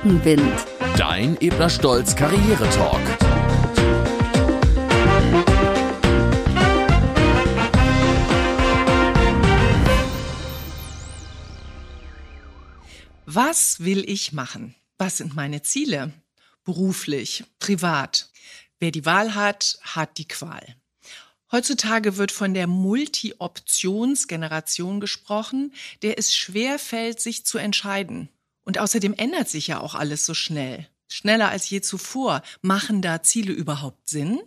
Rückenwind. 0.00 0.66
Dein 0.96 1.36
Ebner 1.40 1.68
Stolz 1.68 2.16
Karriere-Talk. 2.16 3.00
Was 13.26 13.80
will 13.80 14.08
ich 14.08 14.32
machen? 14.32 14.74
Was 14.96 15.18
sind 15.18 15.36
meine 15.36 15.60
Ziele? 15.62 16.14
Beruflich, 16.64 17.44
privat. 17.58 18.30
Wer 18.78 18.92
die 18.92 19.04
Wahl 19.04 19.34
hat, 19.34 19.78
hat 19.82 20.16
die 20.18 20.28
Qual. 20.28 20.76
Heutzutage 21.52 22.16
wird 22.16 22.32
von 22.32 22.54
der 22.54 22.66
Multi-Options-Generation 22.66 25.00
gesprochen, 25.00 25.74
der 26.02 26.18
es 26.18 26.34
schwer 26.34 26.78
fällt, 26.78 27.20
sich 27.20 27.44
zu 27.44 27.58
entscheiden. 27.58 28.30
Und 28.70 28.78
außerdem 28.78 29.14
ändert 29.14 29.48
sich 29.48 29.66
ja 29.66 29.80
auch 29.80 29.96
alles 29.96 30.24
so 30.24 30.32
schnell. 30.32 30.86
Schneller 31.08 31.48
als 31.48 31.68
je 31.68 31.80
zuvor. 31.80 32.40
Machen 32.62 33.02
da 33.02 33.20
Ziele 33.20 33.52
überhaupt 33.52 34.08
Sinn? 34.08 34.38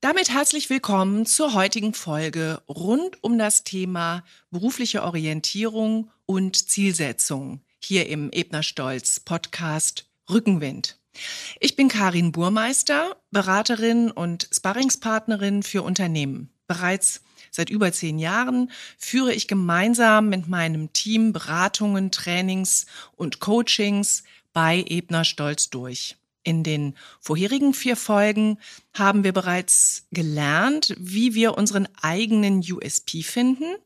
Damit 0.00 0.30
herzlich 0.30 0.68
willkommen 0.68 1.26
zur 1.26 1.54
heutigen 1.54 1.94
Folge 1.94 2.60
rund 2.68 3.22
um 3.22 3.38
das 3.38 3.62
Thema 3.62 4.24
berufliche 4.50 5.04
Orientierung 5.04 6.10
und 6.26 6.68
Zielsetzung 6.70 7.60
hier 7.78 8.08
im 8.08 8.32
Ebner 8.32 8.64
Stolz 8.64 9.20
Podcast 9.20 10.06
Rückenwind. 10.28 10.98
Ich 11.60 11.76
bin 11.76 11.86
Karin 11.86 12.32
Burmeister, 12.32 13.16
Beraterin 13.30 14.10
und 14.10 14.48
Sparringspartnerin 14.52 15.62
für 15.62 15.82
Unternehmen. 15.82 16.50
Bereits 16.66 17.22
seit 17.50 17.70
über 17.70 17.92
zehn 17.92 18.18
Jahren 18.18 18.70
führe 18.98 19.34
ich 19.34 19.48
gemeinsam 19.48 20.28
mit 20.28 20.48
meinem 20.48 20.92
Team 20.92 21.32
Beratungen, 21.32 22.10
Trainings 22.10 22.86
und 23.16 23.40
Coachings 23.40 24.22
bei 24.52 24.84
Ebner 24.88 25.24
Stolz 25.24 25.70
durch. 25.70 26.16
In 26.42 26.62
den 26.62 26.94
vorherigen 27.20 27.74
vier 27.74 27.96
Folgen 27.96 28.58
haben 28.94 29.24
wir 29.24 29.32
bereits 29.32 30.06
gelernt, 30.10 30.94
wie 30.98 31.34
wir 31.34 31.58
unseren 31.58 31.86
eigenen 32.00 32.60
USP 32.60 33.22
finden 33.22 33.76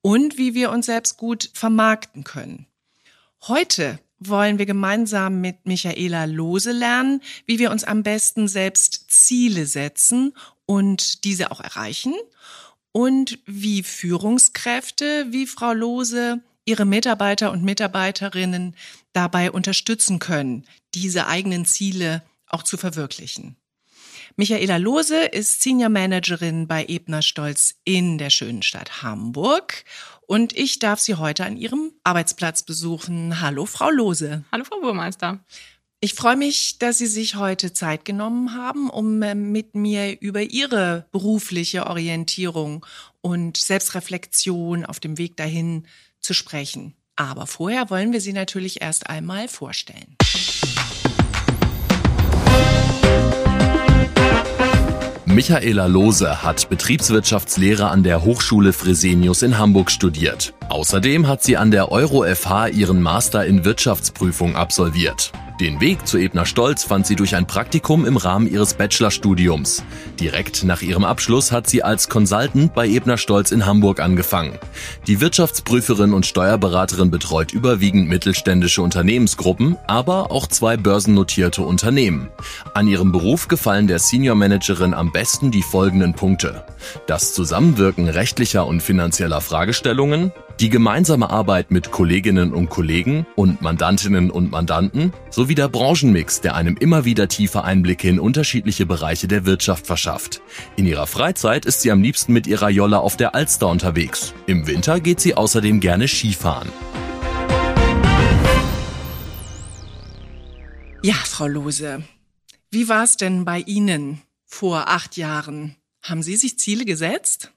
und 0.00 0.38
wie 0.38 0.54
wir 0.54 0.70
uns 0.70 0.86
selbst 0.86 1.16
gut 1.16 1.50
vermarkten 1.54 2.22
können. 2.22 2.66
Heute 3.42 3.98
wollen 4.20 4.58
wir 4.58 4.66
gemeinsam 4.66 5.40
mit 5.40 5.66
Michaela 5.66 6.24
Lose 6.24 6.72
lernen, 6.72 7.20
wie 7.46 7.58
wir 7.58 7.70
uns 7.70 7.84
am 7.84 8.02
besten 8.02 8.48
selbst 8.48 9.10
Ziele 9.10 9.66
setzen 9.66 10.34
und 10.66 11.24
diese 11.24 11.50
auch 11.50 11.60
erreichen 11.60 12.14
und 12.92 13.38
wie 13.46 13.82
Führungskräfte 13.82 15.26
wie 15.30 15.46
Frau 15.46 15.72
Lose 15.72 16.40
ihre 16.64 16.84
Mitarbeiter 16.84 17.50
und 17.50 17.64
Mitarbeiterinnen 17.64 18.76
dabei 19.12 19.50
unterstützen 19.50 20.18
können, 20.18 20.66
diese 20.94 21.26
eigenen 21.26 21.64
Ziele 21.64 22.22
auch 22.46 22.62
zu 22.62 22.76
verwirklichen. 22.76 23.56
Michaela 24.36 24.76
Lose 24.76 25.16
ist 25.16 25.62
Senior 25.62 25.88
Managerin 25.88 26.68
bei 26.68 26.84
Ebner 26.86 27.22
Stolz 27.22 27.74
in 27.84 28.18
der 28.18 28.30
schönen 28.30 28.62
Stadt 28.62 29.02
Hamburg 29.02 29.84
und 30.26 30.56
ich 30.56 30.78
darf 30.78 31.00
Sie 31.00 31.14
heute 31.14 31.44
an 31.44 31.56
Ihrem 31.56 31.92
Arbeitsplatz 32.04 32.62
besuchen. 32.62 33.40
Hallo, 33.40 33.64
Frau 33.66 33.90
Lose. 33.90 34.44
Hallo, 34.52 34.64
Frau 34.64 34.80
Burmeister. 34.80 35.40
Ich 36.00 36.14
freue 36.14 36.36
mich, 36.36 36.78
dass 36.78 36.98
Sie 36.98 37.08
sich 37.08 37.34
heute 37.34 37.72
Zeit 37.72 38.04
genommen 38.04 38.54
haben, 38.54 38.88
um 38.88 39.20
äh, 39.20 39.34
mit 39.34 39.74
mir 39.74 40.20
über 40.20 40.42
Ihre 40.42 41.06
berufliche 41.10 41.88
Orientierung 41.88 42.86
und 43.20 43.56
Selbstreflexion 43.56 44.84
auf 44.84 45.00
dem 45.00 45.18
Weg 45.18 45.36
dahin 45.36 45.86
zu 46.20 46.34
sprechen. 46.34 46.94
Aber 47.16 47.48
vorher 47.48 47.90
wollen 47.90 48.12
wir 48.12 48.20
Sie 48.20 48.32
natürlich 48.32 48.80
erst 48.80 49.10
einmal 49.10 49.48
vorstellen. 49.48 50.14
Michaela 55.24 55.86
Lose 55.86 56.44
hat 56.44 56.68
Betriebswirtschaftslehre 56.68 57.88
an 57.88 58.04
der 58.04 58.22
Hochschule 58.22 58.72
Fresenius 58.72 59.42
in 59.42 59.58
Hamburg 59.58 59.90
studiert. 59.90 60.54
Außerdem 60.68 61.26
hat 61.26 61.42
sie 61.42 61.56
an 61.56 61.72
der 61.72 61.90
Euro 61.90 62.22
FH 62.24 62.68
ihren 62.68 63.02
Master 63.02 63.44
in 63.44 63.64
Wirtschaftsprüfung 63.64 64.54
absolviert. 64.54 65.32
Den 65.60 65.80
Weg 65.80 66.06
zu 66.06 66.18
Ebner 66.18 66.46
Stolz 66.46 66.84
fand 66.84 67.04
sie 67.04 67.16
durch 67.16 67.34
ein 67.34 67.48
Praktikum 67.48 68.06
im 68.06 68.16
Rahmen 68.16 68.48
ihres 68.48 68.74
Bachelorstudiums. 68.74 69.82
Direkt 70.20 70.62
nach 70.62 70.82
ihrem 70.82 71.02
Abschluss 71.02 71.50
hat 71.50 71.68
sie 71.68 71.82
als 71.82 72.08
Consultant 72.08 72.74
bei 72.74 72.86
Ebner 72.86 73.18
Stolz 73.18 73.50
in 73.50 73.66
Hamburg 73.66 73.98
angefangen. 73.98 74.56
Die 75.08 75.20
Wirtschaftsprüferin 75.20 76.12
und 76.12 76.26
Steuerberaterin 76.26 77.10
betreut 77.10 77.52
überwiegend 77.52 78.08
mittelständische 78.08 78.82
Unternehmensgruppen, 78.82 79.76
aber 79.88 80.30
auch 80.30 80.46
zwei 80.46 80.76
börsennotierte 80.76 81.62
Unternehmen. 81.62 82.28
An 82.74 82.86
ihrem 82.86 83.10
Beruf 83.10 83.48
gefallen 83.48 83.88
der 83.88 83.98
Senior 83.98 84.36
Managerin 84.36 84.94
am 84.94 85.10
besten 85.10 85.50
die 85.50 85.62
folgenden 85.62 86.14
Punkte. 86.14 86.66
Das 87.08 87.34
Zusammenwirken 87.34 88.08
rechtlicher 88.08 88.64
und 88.64 88.80
finanzieller 88.80 89.40
Fragestellungen, 89.40 90.30
die 90.60 90.70
gemeinsame 90.70 91.30
Arbeit 91.30 91.70
mit 91.70 91.92
Kolleginnen 91.92 92.52
und 92.52 92.68
Kollegen 92.68 93.26
und 93.36 93.62
Mandantinnen 93.62 94.30
und 94.30 94.50
Mandanten 94.50 95.12
sowie 95.30 95.54
der 95.54 95.68
Branchenmix, 95.68 96.40
der 96.40 96.56
einem 96.56 96.76
immer 96.76 97.04
wieder 97.04 97.28
tiefe 97.28 97.62
Einblicke 97.62 98.08
in 98.08 98.18
unterschiedliche 98.18 98.84
Bereiche 98.84 99.28
der 99.28 99.46
Wirtschaft 99.46 99.86
verschafft. 99.86 100.40
In 100.76 100.84
ihrer 100.86 101.06
Freizeit 101.06 101.64
ist 101.64 101.82
sie 101.82 101.92
am 101.92 102.02
liebsten 102.02 102.32
mit 102.32 102.48
ihrer 102.48 102.70
Jolle 102.70 102.98
auf 102.98 103.16
der 103.16 103.36
Alster 103.36 103.68
unterwegs. 103.68 104.34
Im 104.46 104.66
Winter 104.66 104.98
geht 104.98 105.20
sie 105.20 105.36
außerdem 105.36 105.78
gerne 105.78 106.08
Skifahren. 106.08 106.68
Ja, 111.02 111.14
Frau 111.14 111.46
Lose, 111.46 112.02
wie 112.72 112.88
war 112.88 113.04
es 113.04 113.16
denn 113.16 113.44
bei 113.44 113.60
Ihnen 113.60 114.20
vor 114.44 114.88
acht 114.88 115.16
Jahren? 115.16 115.76
Haben 116.02 116.22
Sie 116.24 116.34
sich 116.34 116.58
Ziele 116.58 116.84
gesetzt? 116.84 117.52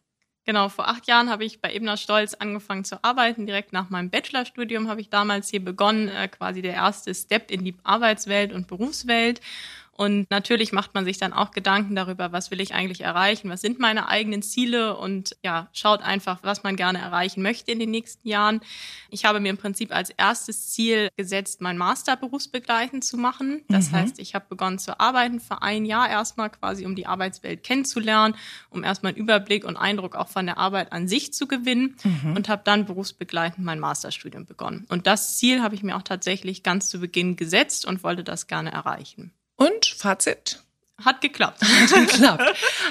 Genau, 0.46 0.70
vor 0.70 0.88
acht 0.88 1.08
Jahren 1.08 1.30
habe 1.30 1.46
ich 1.46 1.62
bei 1.62 1.72
Ebner 1.72 1.98
Stolz 1.98 2.34
angefangen 2.34 2.84
zu 2.84 3.04
arbeiten. 3.04 3.46
Direkt 3.46 3.74
nach 3.74 3.92
meinem 3.92 4.10
Bachelorstudium 4.10 4.88
habe 4.90 5.00
ich 5.00 5.10
damals 5.10 5.50
hier 5.50 5.64
begonnen, 5.64 6.08
äh, 6.08 6.28
quasi 6.28 6.64
der 6.64 6.74
erste 6.74 7.14
Step 7.14 7.52
in 7.52 7.64
die 7.64 7.76
Arbeitswelt 7.84 8.52
und 8.52 8.68
Berufswelt. 8.68 9.40
Und 10.02 10.32
natürlich 10.32 10.72
macht 10.72 10.96
man 10.96 11.06
sich 11.06 11.20
dann 11.20 11.32
auch 11.32 11.52
Gedanken 11.52 11.96
darüber, 11.96 12.32
was 12.32 12.50
will 12.50 12.60
ich 12.60 12.74
eigentlich 12.74 13.02
erreichen, 13.02 13.52
was 13.52 13.62
sind 13.62 13.78
meine 13.78 14.08
eigenen 14.08 14.42
Ziele 14.42 14.98
und 14.98 15.38
ja, 15.44 15.70
schaut 15.74 16.02
einfach, 16.02 16.40
was 16.42 16.64
man 16.64 16.76
gerne 16.76 16.98
erreichen 16.98 17.44
möchte 17.44 17.72
in 17.72 17.78
den 17.78 17.92
nächsten 17.92 18.28
Jahren. 18.28 18.62
Ich 19.12 19.26
habe 19.26 19.40
mir 19.40 19.50
im 19.50 19.60
Prinzip 19.60 19.94
als 19.94 20.10
erstes 20.10 20.72
Ziel 20.72 21.10
gesetzt, 21.18 21.62
mein 21.62 21.78
Master 21.78 22.16
berufsbegleitend 22.16 23.04
zu 23.04 23.16
machen. 23.16 23.62
Das 23.70 23.92
mhm. 23.92 23.98
heißt, 23.98 24.18
ich 24.18 24.34
habe 24.34 24.48
begonnen 24.50 24.80
zu 24.80 25.00
arbeiten 25.00 25.40
für 25.40 25.62
ein 25.62 25.86
Jahr 25.86 26.10
erstmal 26.10 26.50
quasi, 26.50 26.88
um 26.88 26.96
die 26.96 27.06
Arbeitswelt 27.06 27.62
kennenzulernen, 27.62 28.34
um 28.72 28.84
erstmal 28.84 29.12
einen 29.12 29.22
Überblick 29.22 29.64
und 29.66 29.78
Eindruck 29.78 30.16
auch 30.16 30.30
von 30.30 30.48
der 30.48 30.58
Arbeit 30.58 30.94
an 30.94 31.08
sich 31.08 31.32
zu 31.32 31.48
gewinnen 31.48 31.96
mhm. 32.04 32.36
und 32.36 32.50
habe 32.50 32.64
dann 32.66 32.86
berufsbegleitend 32.86 33.64
mein 33.64 33.80
Masterstudium 33.80 34.48
begonnen. 34.48 34.88
Und 34.90 35.06
das 35.06 35.38
Ziel 35.38 35.62
habe 35.62 35.76
ich 35.76 35.84
mir 35.84 35.96
auch 35.96 36.02
tatsächlich 36.02 36.64
ganz 36.64 36.90
zu 36.90 37.00
Beginn 37.00 37.36
gesetzt 37.36 37.86
und 37.86 38.02
wollte 38.02 38.24
das 38.24 38.48
gerne 38.48 38.72
erreichen. 38.72 39.32
Fazit? 40.02 40.60
Hat 41.06 41.22
geklappt. 41.22 41.62
Hat 41.64 41.90
geklappt. 41.94 42.44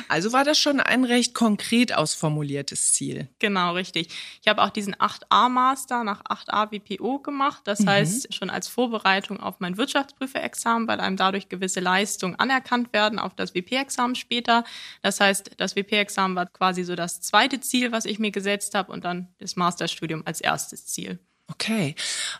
Also 0.09 0.33
war 0.33 0.45
das 0.45 0.59
schon 0.59 0.81
ein 0.81 1.05
recht 1.05 1.35
konkret 1.35 1.93
ausformuliertes 1.93 2.93
Ziel. 2.93 3.29
Genau, 3.39 3.75
richtig. 3.75 4.09
Ich 4.43 4.49
habe 4.49 4.63
auch 4.63 4.71
diesen 4.71 4.95
8a-Master 4.95 6.05
nach 6.05 6.23
8a 6.25 6.71
WPO 6.71 7.21
gemacht. 7.21 7.63
Das 7.65 7.81
mhm. 7.81 7.89
heißt, 7.89 8.35
schon 8.35 8.51
als 8.51 8.69
Vorbereitung 8.69 9.41
auf 9.41 9.61
mein 9.61 9.77
Wirtschaftsprüferexamen, 9.77 10.89
weil 10.89 11.01
einem 11.01 11.17
dadurch 11.17 11.49
gewisse 11.49 11.81
Leistungen 11.81 12.37
anerkannt 12.37 12.93
werden 12.93 13.19
auf 13.19 13.35
das 13.35 13.55
WP-Examen 13.55 14.15
später. 14.15 14.65
Das 15.03 15.21
heißt, 15.21 15.53
das 15.57 15.77
WP-Examen 15.77 16.37
war 16.37 16.47
quasi 16.47 16.85
so 16.85 16.97
das 16.97 17.21
zweite 17.21 17.61
Ziel, 17.61 17.93
was 17.93 18.05
ich 18.05 18.19
mir 18.19 18.31
gesetzt 18.31 18.75
habe 18.75 18.93
und 18.93 19.05
dann 19.05 19.29
das 19.39 19.57
Masterstudium 19.57 20.23
als 20.27 20.41
erstes 20.41 20.87
Ziel. 20.87 21.19
Okay, 21.51 21.95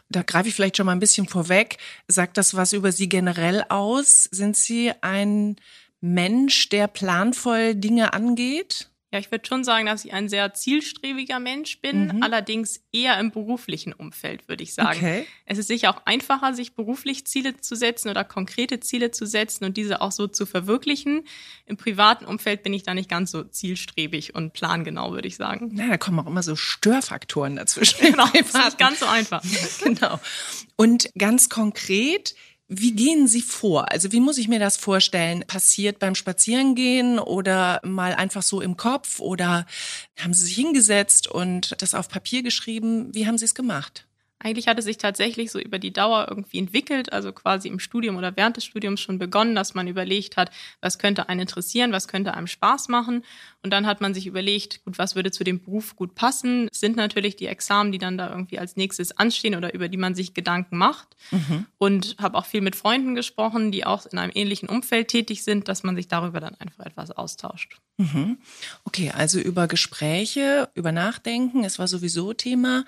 da 0.09 0.23
greife 0.23 0.49
ich 0.49 0.55
vielleicht 0.55 0.77
schon 0.77 0.87
mal 0.87 0.93
ein 0.93 1.01
bisschen 1.01 1.27
vorweg. 1.29 1.79
Sagt 2.09 2.37
das 2.37 2.55
was 2.55 2.73
über 2.73 2.93
Sie 2.93 3.09
generell 3.09 3.65
aus? 3.69 4.25
Sind 4.31 4.57
Sie 4.57 4.93
ein 5.01 5.57
Mensch, 6.01 6.69
der 6.69 6.87
planvoll 6.87 7.75
Dinge 7.75 8.13
angeht? 8.13 8.90
Ja, 9.13 9.19
ich 9.19 9.33
würde 9.33 9.45
schon 9.45 9.65
sagen, 9.65 9.87
dass 9.87 10.05
ich 10.05 10.13
ein 10.13 10.29
sehr 10.29 10.55
zielstrebiger 10.55 11.41
Mensch 11.41 11.81
bin, 11.81 12.07
mhm. 12.07 12.23
allerdings 12.23 12.81
eher 12.93 13.19
im 13.19 13.33
beruflichen 13.33 13.93
Umfeld, 13.93 14.49
würde 14.49 14.63
ich 14.63 14.73
sagen. 14.73 14.99
Okay. 14.99 15.27
Es 15.47 15.59
ist 15.59 15.67
sicher 15.67 15.91
auch 15.91 16.03
einfacher, 16.05 16.55
sich 16.55 16.75
beruflich 16.75 17.27
Ziele 17.27 17.57
zu 17.57 17.75
setzen 17.75 18.09
oder 18.09 18.23
konkrete 18.23 18.79
Ziele 18.79 19.11
zu 19.11 19.27
setzen 19.27 19.65
und 19.65 19.77
diese 19.77 20.01
auch 20.01 20.13
so 20.13 20.29
zu 20.29 20.47
verwirklichen. 20.47 21.25
Im 21.67 21.77
privaten 21.77 22.25
Umfeld 22.25 22.63
bin 22.63 22.73
ich 22.73 22.85
da 22.85 22.95
nicht 22.95 23.11
ganz 23.11 23.33
so 23.33 23.43
zielstrebig 23.43 24.37
und 24.37 24.53
plangenau, 24.53 25.11
würde 25.11 25.27
ich 25.27 25.35
sagen. 25.35 25.71
Na, 25.73 25.89
da 25.89 25.99
kommen 25.99 26.21
auch 26.21 26.29
immer 26.29 26.45
so 26.45 26.55
Störfaktoren 26.55 27.57
dazwischen. 27.57 27.99
Genau, 28.01 28.27
das 28.27 28.47
ist 28.47 28.55
nicht 28.55 28.79
ganz 28.79 29.01
so 29.01 29.07
einfach. 29.07 29.43
genau. 29.83 30.21
Und 30.77 31.11
ganz 31.19 31.49
konkret, 31.49 32.37
wie 32.73 32.93
gehen 32.93 33.27
Sie 33.27 33.43
vor? 33.43 33.91
Also 33.91 34.13
wie 34.13 34.21
muss 34.21 34.39
ich 34.39 34.47
mir 34.47 34.61
das 34.61 34.77
vorstellen? 34.77 35.43
Passiert 35.45 35.99
beim 35.99 36.15
Spazierengehen 36.15 37.19
oder 37.19 37.81
mal 37.83 38.15
einfach 38.15 38.43
so 38.43 38.61
im 38.61 38.77
Kopf 38.77 39.19
oder 39.19 39.67
haben 40.17 40.33
Sie 40.35 40.47
sich 40.47 40.55
hingesetzt 40.55 41.27
und 41.27 41.75
das 41.83 41.97
auf 41.97 42.09
Papier 42.09 42.45
geschrieben? 42.45 43.13
Wie 43.13 43.27
haben 43.27 43.39
Sie 43.39 43.45
es 43.45 43.57
gemacht? 43.57 44.07
Eigentlich 44.39 44.69
hat 44.69 44.79
es 44.79 44.87
sich 44.87 44.97
tatsächlich 44.97 45.51
so 45.51 45.59
über 45.59 45.79
die 45.79 45.93
Dauer 45.93 46.27
irgendwie 46.31 46.59
entwickelt, 46.59 47.13
also 47.13 47.33
quasi 47.33 47.69
im 47.69 47.79
Studium 47.79 48.17
oder 48.17 48.37
während 48.37 48.57
des 48.57 48.65
Studiums 48.65 49.01
schon 49.01 49.19
begonnen, 49.19 49.55
dass 49.55 49.75
man 49.75 49.87
überlegt 49.87 50.39
hat, 50.39 50.51
was 50.81 50.99
könnte 50.99 51.29
einen 51.29 51.41
interessieren, 51.41 51.93
was 51.93 52.09
könnte 52.09 52.33
einem 52.33 52.47
Spaß 52.47 52.89
machen. 52.89 53.23
Und 53.63 53.71
dann 53.71 53.87
hat 53.87 54.01
man 54.01 54.15
sich 54.15 54.27
überlegt, 54.27 54.85
gut, 54.85 54.99
was 54.99 55.15
würde 55.15 55.31
zu 55.31 55.45
dem 55.45 55.63
Beruf 55.63 55.95
gut 55.95 56.15
passen? 56.15 56.69
Es 56.73 56.81
sind 56.81 56.97
natürlich 56.97 57.37
die 57.37 57.47
Examen, 57.47 57.93
die 57.93 57.99
dann 57.99 58.17
da 58.17 58.31
irgendwie 58.31 58.59
als 58.59 58.77
nächstes 58.77 59.17
anstehen 59.19 59.55
oder 59.55 59.75
über 59.75 59.89
die 59.89 59.99
man 59.99 60.15
sich 60.15 60.33
Gedanken 60.33 60.79
macht. 60.79 61.09
Mhm. 61.31 61.67
Und 61.77 62.17
habe 62.19 62.39
auch 62.39 62.47
viel 62.47 62.63
mit 62.63 62.75
Freunden 62.75 63.15
gesprochen, 63.15 63.71
die 63.71 63.85
auch 63.85 64.07
in 64.07 64.19
einem 64.19 64.33
ähnlichen 64.35 64.69
Umfeld 64.69 65.09
tätig 65.09 65.45
sind, 65.45 65.69
dass 65.69 65.83
man 65.83 65.95
sich 65.95 66.09
darüber 66.09 66.41
dann 66.41 66.55
einfach 66.55 66.87
etwas 66.87 67.11
austauscht. 67.11 67.79
Mhm. 67.99 68.39
Okay, 68.85 69.11
also 69.15 69.39
über 69.39 69.69
Gespräche, 69.69 70.71
über 70.75 70.91
Nachdenken, 70.91 71.65
es 71.65 71.79
war 71.79 71.87
sowieso 71.87 72.33
Thema. 72.33 72.85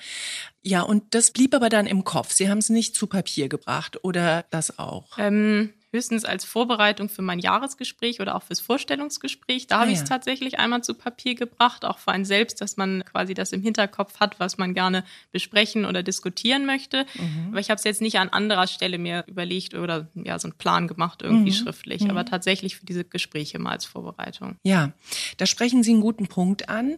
Ja, 0.63 0.81
und 0.81 1.15
das 1.15 1.33
blieb 1.33 1.55
aber 1.55 1.69
dann 1.69 1.87
im 1.87 2.05
Kopf. 2.05 2.33
Sie 2.33 2.49
haben 2.49 2.59
es 2.59 2.71
nicht 2.71 2.95
zu 2.95 3.07
Papier 3.07 3.51
gebracht 3.51 4.03
oder 4.05 4.47
das 4.51 4.79
auch? 4.79 5.19
Ähm, 5.19 5.75
höchstens 5.93 6.25
als 6.25 6.45
Vorbereitung 6.45 7.09
für 7.09 7.23
mein 7.23 7.39
Jahresgespräch 7.39 8.21
oder 8.21 8.35
auch 8.35 8.43
fürs 8.43 8.61
Vorstellungsgespräch. 8.61 9.67
Da 9.67 9.77
ah, 9.77 9.81
habe 9.81 9.91
ich 9.93 9.99
es 9.99 10.05
tatsächlich 10.05 10.59
einmal 10.59 10.83
zu 10.83 10.95
Papier 10.95 11.35
gebracht, 11.35 11.85
auch 11.85 11.99
für 11.99 12.13
einen 12.13 12.25
selbst, 12.25 12.61
dass 12.63 12.79
man 12.79 13.05
quasi 13.05 13.35
das 13.35 13.53
im 13.53 13.61
Hinterkopf 13.61 14.19
hat, 14.19 14.41
was 14.41 14.57
man 14.57 14.73
gerne 14.73 15.05
besprechen 15.33 15.85
oder 15.85 16.03
diskutieren 16.03 16.65
möchte. 16.65 17.05
Mhm. 17.15 17.49
Aber 17.51 17.61
ich 17.61 17.69
habe 17.69 17.79
es 17.79 17.85
jetzt 17.85 18.01
nicht 18.01 18.19
an 18.19 18.31
anderer 18.31 18.67
Stelle 18.67 18.99
mir 18.99 19.25
überlegt 19.27 19.75
oder 19.75 20.09
ja 20.15 20.39
so 20.39 20.49
einen 20.49 20.57
Plan 20.57 20.89
gemacht 20.89 21.21
irgendwie 21.21 21.51
mhm. 21.51 21.57
schriftlich, 21.57 22.03
mhm. 22.05 22.11
aber 22.11 22.25
tatsächlich 22.25 22.77
für 22.77 22.87
diese 22.87 23.05
Gespräche 23.05 23.59
mal 23.59 23.73
als 23.73 23.85
Vorbereitung. 23.85 24.57
Ja, 24.63 24.93
da 25.37 25.45
sprechen 25.45 25.83
Sie 25.83 25.93
einen 25.93 26.01
guten 26.01 26.27
Punkt 26.27 26.71
an. 26.71 26.97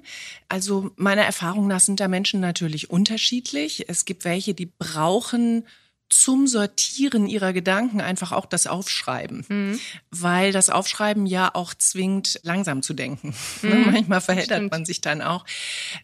Also 0.48 0.92
meiner 0.96 1.22
Erfahrung 1.22 1.66
nach 1.66 1.80
sind 1.80 1.98
da 1.98 2.06
Menschen 2.06 2.38
natürlich 2.38 2.90
unterschiedlich. 2.90 3.88
Es 3.88 4.04
gibt 4.04 4.24
welche, 4.24 4.54
die 4.54 4.66
brauchen 4.66 5.64
zum 6.08 6.46
Sortieren 6.46 7.26
ihrer 7.26 7.52
Gedanken 7.52 8.00
einfach 8.00 8.32
auch 8.32 8.46
das 8.46 8.66
Aufschreiben, 8.66 9.44
mhm. 9.48 9.80
weil 10.10 10.52
das 10.52 10.70
Aufschreiben 10.70 11.26
ja 11.26 11.50
auch 11.54 11.74
zwingt, 11.74 12.40
langsam 12.42 12.82
zu 12.82 12.94
denken. 12.94 13.34
Mhm. 13.62 13.92
Manchmal 13.92 14.20
verheddert 14.20 14.70
man 14.70 14.84
sich 14.84 15.00
dann 15.00 15.22
auch. 15.22 15.46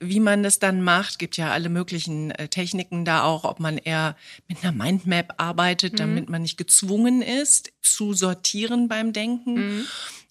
Wie 0.01 0.21
man 0.21 0.43
das 0.43 0.59
dann 0.61 0.83
macht, 0.83 1.19
gibt 1.19 1.37
ja 1.37 1.51
alle 1.51 1.69
möglichen 1.69 2.31
äh, 2.31 2.49
Techniken 2.49 3.05
da 3.05 3.25
auch, 3.25 3.45
ob 3.45 3.61
man 3.61 3.77
eher 3.77 4.17
mit 4.49 4.63
einer 4.63 4.73
Mindmap 4.73 5.35
arbeitet, 5.37 5.95
mhm. 5.95 5.97
damit 5.97 6.29
man 6.31 6.43
nicht 6.43 6.57
gezwungen 6.57 7.21
ist, 7.21 7.73
zu 7.83 8.15
sortieren 8.15 8.89
beim 8.89 9.13
Denken. 9.13 9.55
Mhm. 9.55 9.87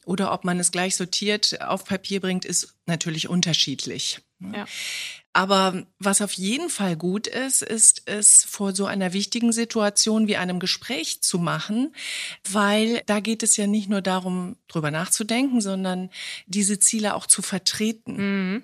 Oder 0.06 0.34
ob 0.34 0.44
man 0.44 0.60
es 0.60 0.72
gleich 0.72 0.96
sortiert 0.96 1.62
auf 1.62 1.86
Papier 1.86 2.20
bringt, 2.20 2.46
ist 2.46 2.74
natürlich 2.88 3.28
unterschiedlich. 3.30 4.22
Ja. 4.40 4.66
Aber 5.32 5.86
was 6.00 6.22
auf 6.22 6.34
jeden 6.34 6.70
Fall 6.70 6.96
gut 6.96 7.28
ist, 7.28 7.62
ist 7.62 8.04
es 8.06 8.44
vor 8.44 8.74
so 8.74 8.86
einer 8.86 9.14
wichtigen 9.14 9.52
Situation 9.52 10.28
wie 10.28 10.38
einem 10.38 10.60
Gespräch 10.60 11.22
zu 11.22 11.38
machen, 11.38 11.94
weil 12.50 13.04
da 13.06 13.20
geht 13.20 13.44
es 13.44 13.56
ja 13.56 13.68
nicht 13.68 13.90
nur 13.90 14.02
darum, 14.02 14.56
drüber 14.68 14.90
nachzudenken, 14.90 15.62
sondern 15.62 16.10
diese 16.48 16.80
Ziele 16.80 17.14
auch 17.14 17.28
zu 17.28 17.42
vertreten. 17.44 18.16
Mhm. 18.54 18.64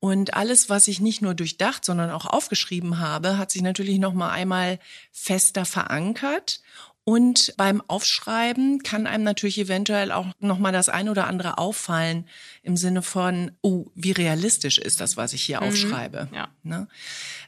Und 0.00 0.32
alles, 0.32 0.70
was 0.70 0.88
ich 0.88 1.00
nicht 1.00 1.20
nur 1.20 1.34
durchdacht, 1.34 1.84
sondern 1.84 2.10
auch 2.10 2.24
aufgeschrieben 2.24 2.98
habe, 2.98 3.36
hat 3.36 3.50
sich 3.50 3.60
natürlich 3.60 3.98
noch 3.98 4.14
mal 4.14 4.30
einmal 4.30 4.78
fester 5.12 5.66
verankert 5.66 6.60
und 7.04 7.54
beim 7.56 7.82
Aufschreiben 7.88 8.82
kann 8.82 9.06
einem 9.06 9.24
natürlich 9.24 9.58
eventuell 9.58 10.12
auch 10.12 10.26
nochmal 10.38 10.72
das 10.72 10.88
ein 10.88 11.08
oder 11.08 11.26
andere 11.26 11.58
auffallen 11.58 12.26
im 12.62 12.76
Sinne 12.76 13.02
von, 13.02 13.52
oh, 13.62 13.86
wie 13.94 14.12
realistisch 14.12 14.78
ist 14.78 15.00
das, 15.00 15.16
was 15.16 15.32
ich 15.32 15.42
hier 15.42 15.60
mhm. 15.60 15.68
aufschreibe. 15.68 16.28
Ja. 16.32 16.48
Ne? 16.62 16.88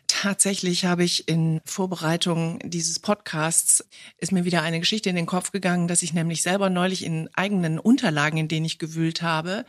Tatsächlich 0.08 0.84
habe 0.84 1.04
ich 1.04 1.28
in 1.28 1.60
Vorbereitung 1.64 2.58
dieses 2.64 2.98
Podcasts 2.98 3.84
ist 4.18 4.32
mir 4.32 4.44
wieder 4.44 4.62
eine 4.62 4.80
Geschichte 4.80 5.10
in 5.10 5.16
den 5.16 5.26
Kopf 5.26 5.52
gegangen, 5.52 5.88
dass 5.88 6.02
ich 6.02 6.12
nämlich 6.12 6.42
selber 6.42 6.68
neulich 6.70 7.04
in 7.04 7.28
eigenen 7.34 7.78
Unterlagen, 7.78 8.38
in 8.38 8.48
denen 8.48 8.66
ich 8.66 8.78
gewühlt 8.78 9.22
habe, 9.22 9.64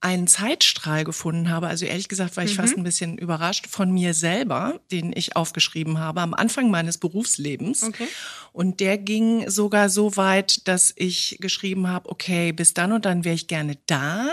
einen 0.00 0.28
Zeitstrahl 0.28 1.02
gefunden 1.02 1.50
habe. 1.50 1.66
Also 1.66 1.84
ehrlich 1.84 2.08
gesagt 2.08 2.36
war 2.36 2.44
ich 2.44 2.52
mhm. 2.52 2.62
fast 2.62 2.76
ein 2.76 2.84
bisschen 2.84 3.18
überrascht 3.18 3.66
von 3.66 3.90
mir 3.90 4.14
selber, 4.14 4.80
den 4.92 5.12
ich 5.14 5.34
aufgeschrieben 5.34 5.98
habe 5.98 6.20
am 6.20 6.34
Anfang 6.34 6.70
meines 6.70 6.98
Berufslebens. 6.98 7.82
Okay. 7.82 8.06
Und 8.52 8.78
der 8.78 8.96
ging 8.96 9.50
sogar 9.50 9.88
so 9.88 10.16
weit, 10.16 10.68
dass 10.68 10.92
ich 10.96 11.38
geschrieben 11.40 11.88
habe, 11.88 12.10
okay, 12.10 12.52
bis 12.52 12.74
dann 12.74 12.92
und 12.92 13.04
dann 13.04 13.24
wäre 13.24 13.34
ich 13.34 13.48
gerne 13.48 13.76
da 13.86 14.28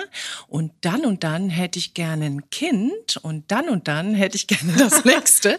und 0.47 0.71
dann 0.81 1.03
und 1.03 1.23
dann 1.23 1.49
hätte 1.49 1.79
ich 1.79 1.95
gerne 1.95 2.25
ein 2.25 2.49
Kind 2.51 3.17
und 3.23 3.51
dann 3.51 3.67
und 3.67 3.87
dann 3.87 4.13
hätte 4.13 4.35
ich 4.35 4.45
gerne 4.45 4.73
das 4.77 5.03
nächste. 5.05 5.57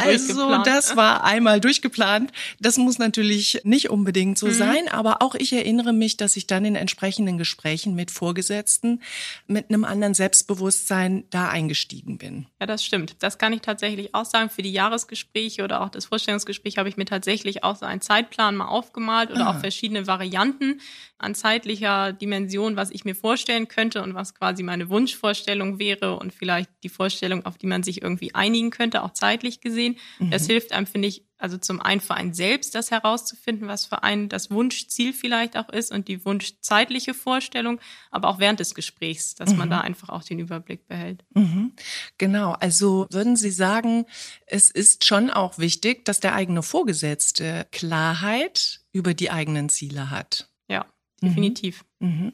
das 0.00 0.08
also 0.18 0.62
das 0.64 0.96
war 0.96 1.22
einmal 1.22 1.60
durchgeplant. 1.60 2.32
Das 2.58 2.76
muss 2.76 2.98
natürlich 2.98 3.60
nicht 3.62 3.88
unbedingt 3.90 4.36
so 4.36 4.46
mhm. 4.46 4.54
sein, 4.54 4.88
aber 4.88 5.22
auch 5.22 5.36
ich 5.36 5.52
erinnere 5.52 5.92
mich, 5.92 6.16
dass 6.16 6.36
ich 6.36 6.48
dann 6.48 6.64
in 6.64 6.74
entsprechenden 6.74 7.38
Gesprächen 7.38 7.94
mit 7.94 8.10
Vorgesetzten 8.10 9.00
mit 9.46 9.68
einem 9.68 9.84
anderen 9.84 10.14
Selbstbewusstsein 10.14 11.24
da 11.30 11.48
eingestiegen 11.48 12.18
bin. 12.18 12.46
Ja, 12.60 12.66
das 12.66 12.84
stimmt. 12.84 13.22
Das 13.22 13.38
kann 13.38 13.52
ich 13.52 13.60
tatsächlich 13.60 14.14
auch 14.14 14.24
sagen. 14.24 14.48
Für 14.48 14.62
die 14.62 14.72
Jahresgespräche 14.72 15.64
oder 15.64 15.82
auch 15.82 15.90
das 15.90 16.06
Vorstellungsgespräch 16.06 16.78
habe 16.78 16.88
ich 16.88 16.96
mir 16.96 17.04
tatsächlich 17.04 17.62
auch 17.62 17.76
so 17.76 17.84
einen 17.84 18.00
Zeitplan 18.00 18.56
mal 18.56 18.68
aufgemalt 18.68 19.30
oder 19.30 19.46
ah. 19.46 19.50
auch 19.50 19.60
verschiedene 19.60 20.06
Varianten 20.06 20.80
an 21.18 21.34
zeitlicher 21.34 22.12
Dimension, 22.12 22.76
was 22.76 22.90
ich 22.90 23.04
mir 23.04 23.14
vorstellen 23.14 23.68
könnte 23.68 24.02
und 24.02 24.14
was 24.14 24.34
quasi 24.34 24.62
meine 24.62 24.88
Wunschvorstellung 24.88 25.78
wäre 25.78 26.18
und 26.18 26.32
vielleicht 26.32 26.70
die 26.82 26.88
Vorstellung, 26.88 27.44
auf 27.44 27.58
die 27.58 27.66
man 27.66 27.82
sich 27.82 28.02
irgendwie 28.02 28.34
einigen 28.34 28.70
könnte, 28.70 29.02
auch 29.02 29.12
zeitlich 29.12 29.60
gesehen. 29.60 29.96
Mhm. 30.18 30.30
Das 30.30 30.46
hilft 30.46 30.72
einem, 30.72 30.86
finde 30.86 31.08
ich, 31.08 31.24
also 31.38 31.58
zum 31.58 31.80
einen 31.80 32.00
für 32.00 32.14
einen 32.14 32.32
selbst 32.32 32.74
das 32.74 32.90
herauszufinden, 32.90 33.68
was 33.68 33.86
für 33.86 34.02
einen 34.02 34.28
das 34.28 34.50
Wunschziel 34.50 35.12
vielleicht 35.12 35.56
auch 35.56 35.68
ist 35.68 35.92
und 35.92 36.08
die 36.08 36.24
wunschzeitliche 36.24 37.14
Vorstellung, 37.14 37.80
aber 38.10 38.28
auch 38.28 38.38
während 38.38 38.60
des 38.60 38.74
Gesprächs, 38.74 39.34
dass 39.34 39.50
mhm. 39.50 39.58
man 39.58 39.70
da 39.70 39.80
einfach 39.80 40.08
auch 40.08 40.22
den 40.22 40.38
Überblick 40.38 40.86
behält. 40.86 41.24
Mhm. 41.34 41.72
Genau, 42.18 42.52
also 42.52 43.06
würden 43.10 43.36
Sie 43.36 43.50
sagen, 43.50 44.06
es 44.46 44.70
ist 44.70 45.04
schon 45.04 45.30
auch 45.30 45.58
wichtig, 45.58 46.04
dass 46.04 46.20
der 46.20 46.34
eigene 46.34 46.62
Vorgesetzte 46.62 47.66
Klarheit 47.72 48.80
über 48.92 49.14
die 49.14 49.30
eigenen 49.30 49.68
Ziele 49.68 50.10
hat. 50.10 50.48
Ja, 50.68 50.86
definitiv. 51.22 51.82
Mhm. 51.82 51.93
Mhm. 52.06 52.32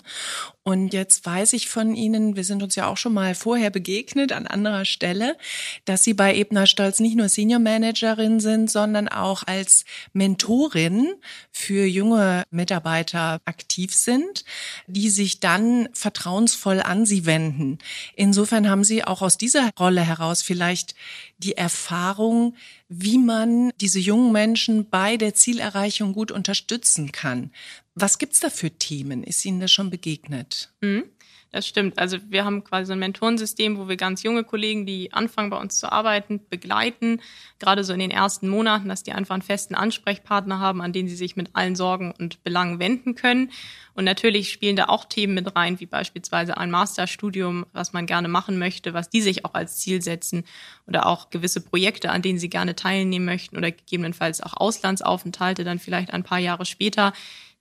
Und 0.62 0.92
jetzt 0.92 1.24
weiß 1.24 1.54
ich 1.54 1.68
von 1.68 1.96
Ihnen, 1.96 2.36
wir 2.36 2.44
sind 2.44 2.62
uns 2.62 2.76
ja 2.76 2.86
auch 2.86 2.96
schon 2.96 3.14
mal 3.14 3.34
vorher 3.34 3.70
begegnet 3.70 4.30
an 4.30 4.46
anderer 4.46 4.84
Stelle, 4.84 5.36
dass 5.84 6.04
Sie 6.04 6.14
bei 6.14 6.36
Ebner 6.36 6.66
Stolz 6.66 7.00
nicht 7.00 7.16
nur 7.16 7.28
Senior 7.28 7.58
Managerin 7.60 8.40
sind, 8.40 8.70
sondern 8.70 9.08
auch 9.08 9.42
als 9.46 9.84
Mentorin 10.12 11.14
für 11.50 11.86
junge 11.86 12.44
Mitarbeiter 12.50 13.40
aktiv 13.46 13.94
sind, 13.94 14.44
die 14.86 15.08
sich 15.08 15.40
dann 15.40 15.88
vertrauensvoll 15.92 16.80
an 16.80 17.06
Sie 17.06 17.26
wenden. 17.26 17.78
Insofern 18.14 18.68
haben 18.68 18.84
Sie 18.84 19.02
auch 19.02 19.22
aus 19.22 19.38
dieser 19.38 19.70
Rolle 19.78 20.02
heraus 20.02 20.42
vielleicht 20.42 20.94
die 21.38 21.56
Erfahrung, 21.56 22.54
wie 22.88 23.18
man 23.18 23.72
diese 23.80 23.98
jungen 23.98 24.32
Menschen 24.32 24.90
bei 24.90 25.16
der 25.16 25.34
Zielerreichung 25.34 26.12
gut 26.12 26.30
unterstützen 26.32 27.12
kann. 27.12 27.50
Was 27.94 28.18
gibt's 28.18 28.40
da 28.40 28.50
für 28.50 28.70
Themen? 28.70 29.22
Ist 29.24 29.44
Ihnen 29.44 29.59
das 29.60 29.72
schon 29.72 29.90
begegnet? 29.90 30.72
Mhm. 30.80 31.04
Das 31.52 31.66
stimmt. 31.66 31.98
Also 31.98 32.18
wir 32.28 32.44
haben 32.44 32.62
quasi 32.62 32.86
so 32.86 32.92
ein 32.92 33.00
Mentorensystem, 33.00 33.76
wo 33.76 33.88
wir 33.88 33.96
ganz 33.96 34.22
junge 34.22 34.44
Kollegen, 34.44 34.86
die 34.86 35.12
anfangen 35.12 35.50
bei 35.50 35.56
uns 35.56 35.78
zu 35.78 35.90
arbeiten, 35.90 36.40
begleiten, 36.48 37.20
gerade 37.58 37.82
so 37.82 37.92
in 37.92 37.98
den 37.98 38.12
ersten 38.12 38.48
Monaten, 38.48 38.88
dass 38.88 39.02
die 39.02 39.12
einfach 39.12 39.34
einen 39.34 39.42
festen 39.42 39.74
Ansprechpartner 39.74 40.60
haben, 40.60 40.80
an 40.80 40.92
den 40.92 41.08
sie 41.08 41.16
sich 41.16 41.34
mit 41.34 41.56
allen 41.56 41.74
Sorgen 41.74 42.14
und 42.16 42.44
Belangen 42.44 42.78
wenden 42.78 43.16
können. 43.16 43.50
Und 43.94 44.04
natürlich 44.04 44.52
spielen 44.52 44.76
da 44.76 44.84
auch 44.84 45.04
Themen 45.04 45.34
mit 45.34 45.56
rein, 45.56 45.80
wie 45.80 45.86
beispielsweise 45.86 46.56
ein 46.56 46.70
Masterstudium, 46.70 47.66
was 47.72 47.92
man 47.92 48.06
gerne 48.06 48.28
machen 48.28 48.56
möchte, 48.56 48.94
was 48.94 49.10
die 49.10 49.20
sich 49.20 49.44
auch 49.44 49.54
als 49.54 49.78
Ziel 49.78 50.02
setzen 50.02 50.44
oder 50.86 51.06
auch 51.06 51.30
gewisse 51.30 51.60
Projekte, 51.60 52.10
an 52.10 52.22
denen 52.22 52.38
sie 52.38 52.48
gerne 52.48 52.76
teilnehmen 52.76 53.24
möchten 53.24 53.56
oder 53.56 53.72
gegebenenfalls 53.72 54.40
auch 54.40 54.54
Auslandsaufenthalte 54.56 55.64
dann 55.64 55.80
vielleicht 55.80 56.12
ein 56.12 56.22
paar 56.22 56.38
Jahre 56.38 56.64
später 56.64 57.12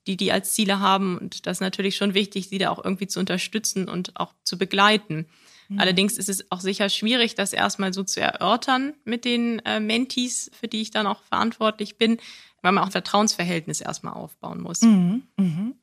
die 0.06 0.16
die 0.16 0.32
als 0.32 0.52
Ziele 0.52 0.80
haben. 0.80 1.18
Und 1.18 1.46
das 1.46 1.58
ist 1.58 1.60
natürlich 1.60 1.96
schon 1.96 2.14
wichtig, 2.14 2.48
sie 2.48 2.58
da 2.58 2.70
auch 2.70 2.82
irgendwie 2.84 3.06
zu 3.06 3.20
unterstützen 3.20 3.88
und 3.88 4.16
auch 4.16 4.34
zu 4.44 4.58
begleiten. 4.58 5.26
Mhm. 5.68 5.78
Allerdings 5.78 6.18
ist 6.18 6.28
es 6.28 6.50
auch 6.50 6.60
sicher 6.60 6.88
schwierig, 6.88 7.34
das 7.34 7.52
erstmal 7.52 7.92
so 7.92 8.02
zu 8.02 8.20
erörtern 8.20 8.94
mit 9.04 9.24
den 9.24 9.60
äh, 9.60 9.80
Mentees, 9.80 10.50
für 10.58 10.68
die 10.68 10.80
ich 10.80 10.90
dann 10.90 11.06
auch 11.06 11.22
verantwortlich 11.22 11.96
bin, 11.96 12.18
weil 12.62 12.72
man 12.72 12.82
auch 12.82 12.88
ein 12.88 12.92
Vertrauensverhältnis 12.92 13.80
erstmal 13.80 14.14
aufbauen 14.14 14.60
muss. 14.60 14.82
Mhm. 14.82 15.22
Mhm. 15.36 15.74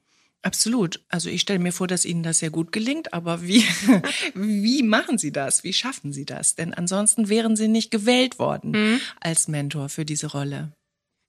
Absolut. 0.43 1.03
Also 1.09 1.29
ich 1.29 1.41
stelle 1.41 1.59
mir 1.59 1.73
vor, 1.73 1.87
dass 1.87 2.05
Ihnen 2.05 2.23
das 2.23 2.39
sehr 2.39 2.51
gut 2.51 2.71
gelingt, 2.71 3.13
aber 3.13 3.41
wie, 3.41 3.63
wie 4.33 4.83
machen 4.83 5.17
Sie 5.17 5.31
das? 5.31 5.63
Wie 5.63 5.73
schaffen 5.73 6.13
Sie 6.13 6.25
das? 6.25 6.55
Denn 6.55 6.73
ansonsten 6.73 7.27
wären 7.27 7.55
Sie 7.55 7.67
nicht 7.67 7.91
gewählt 7.91 8.39
worden 8.39 8.71
mhm. 8.71 9.01
als 9.19 9.47
Mentor 9.47 9.89
für 9.89 10.05
diese 10.05 10.27
Rolle. 10.27 10.71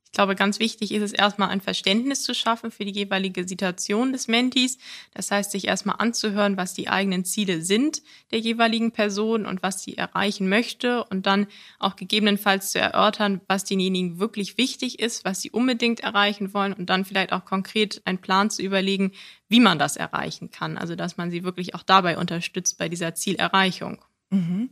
Ich 0.09 0.12
glaube, 0.12 0.35
ganz 0.35 0.59
wichtig 0.59 0.93
ist 0.93 1.03
es 1.03 1.12
erstmal 1.12 1.50
ein 1.50 1.61
Verständnis 1.61 2.23
zu 2.23 2.35
schaffen 2.35 2.71
für 2.71 2.85
die 2.85 2.93
jeweilige 2.93 3.47
Situation 3.47 4.12
des 4.12 4.27
Mentis. 4.27 4.79
Das 5.12 5.31
heißt, 5.31 5.50
sich 5.50 5.69
erstmal 5.69 5.97
anzuhören, 5.99 6.57
was 6.57 6.73
die 6.73 6.88
eigenen 6.88 7.25
Ziele 7.25 7.61
sind 7.62 8.03
der 8.31 8.41
jeweiligen 8.41 8.91
Person 8.91 9.47
und 9.47 9.62
was 9.62 9.83
sie 9.83 9.97
erreichen 9.97 10.49
möchte 10.49 11.05
und 11.05 11.27
dann 11.27 11.47
auch 11.79 11.95
gegebenenfalls 11.95 12.73
zu 12.73 12.81
erörtern, 12.81 13.43
was 13.49 13.65
denjenigen 13.65 14.19
wirklich 14.19 14.57
wichtig 14.57 14.99
ist, 14.99 15.25
was 15.25 15.43
sie 15.43 15.50
unbedingt 15.50 16.00
erreichen 16.00 16.55
wollen 16.55 16.73
und 16.73 16.91
dann 16.91 17.05
vielleicht 17.05 17.33
auch 17.33 17.45
konkret 17.45 18.00
einen 18.05 18.19
Plan 18.19 18.50
zu 18.50 18.62
überlegen, 18.62 19.12
wie 19.49 19.61
man 19.61 19.79
das 19.79 19.97
erreichen 19.97 20.50
kann. 20.50 20.79
Also, 20.79 20.95
dass 20.97 21.17
man 21.17 21.31
sie 21.31 21.45
wirklich 21.45 21.75
auch 21.75 21.83
dabei 21.83 22.19
unterstützt 22.19 22.79
bei 22.79 22.88
dieser 22.88 23.15
Zielerreichung. 23.15 24.03
Mhm. 24.30 24.70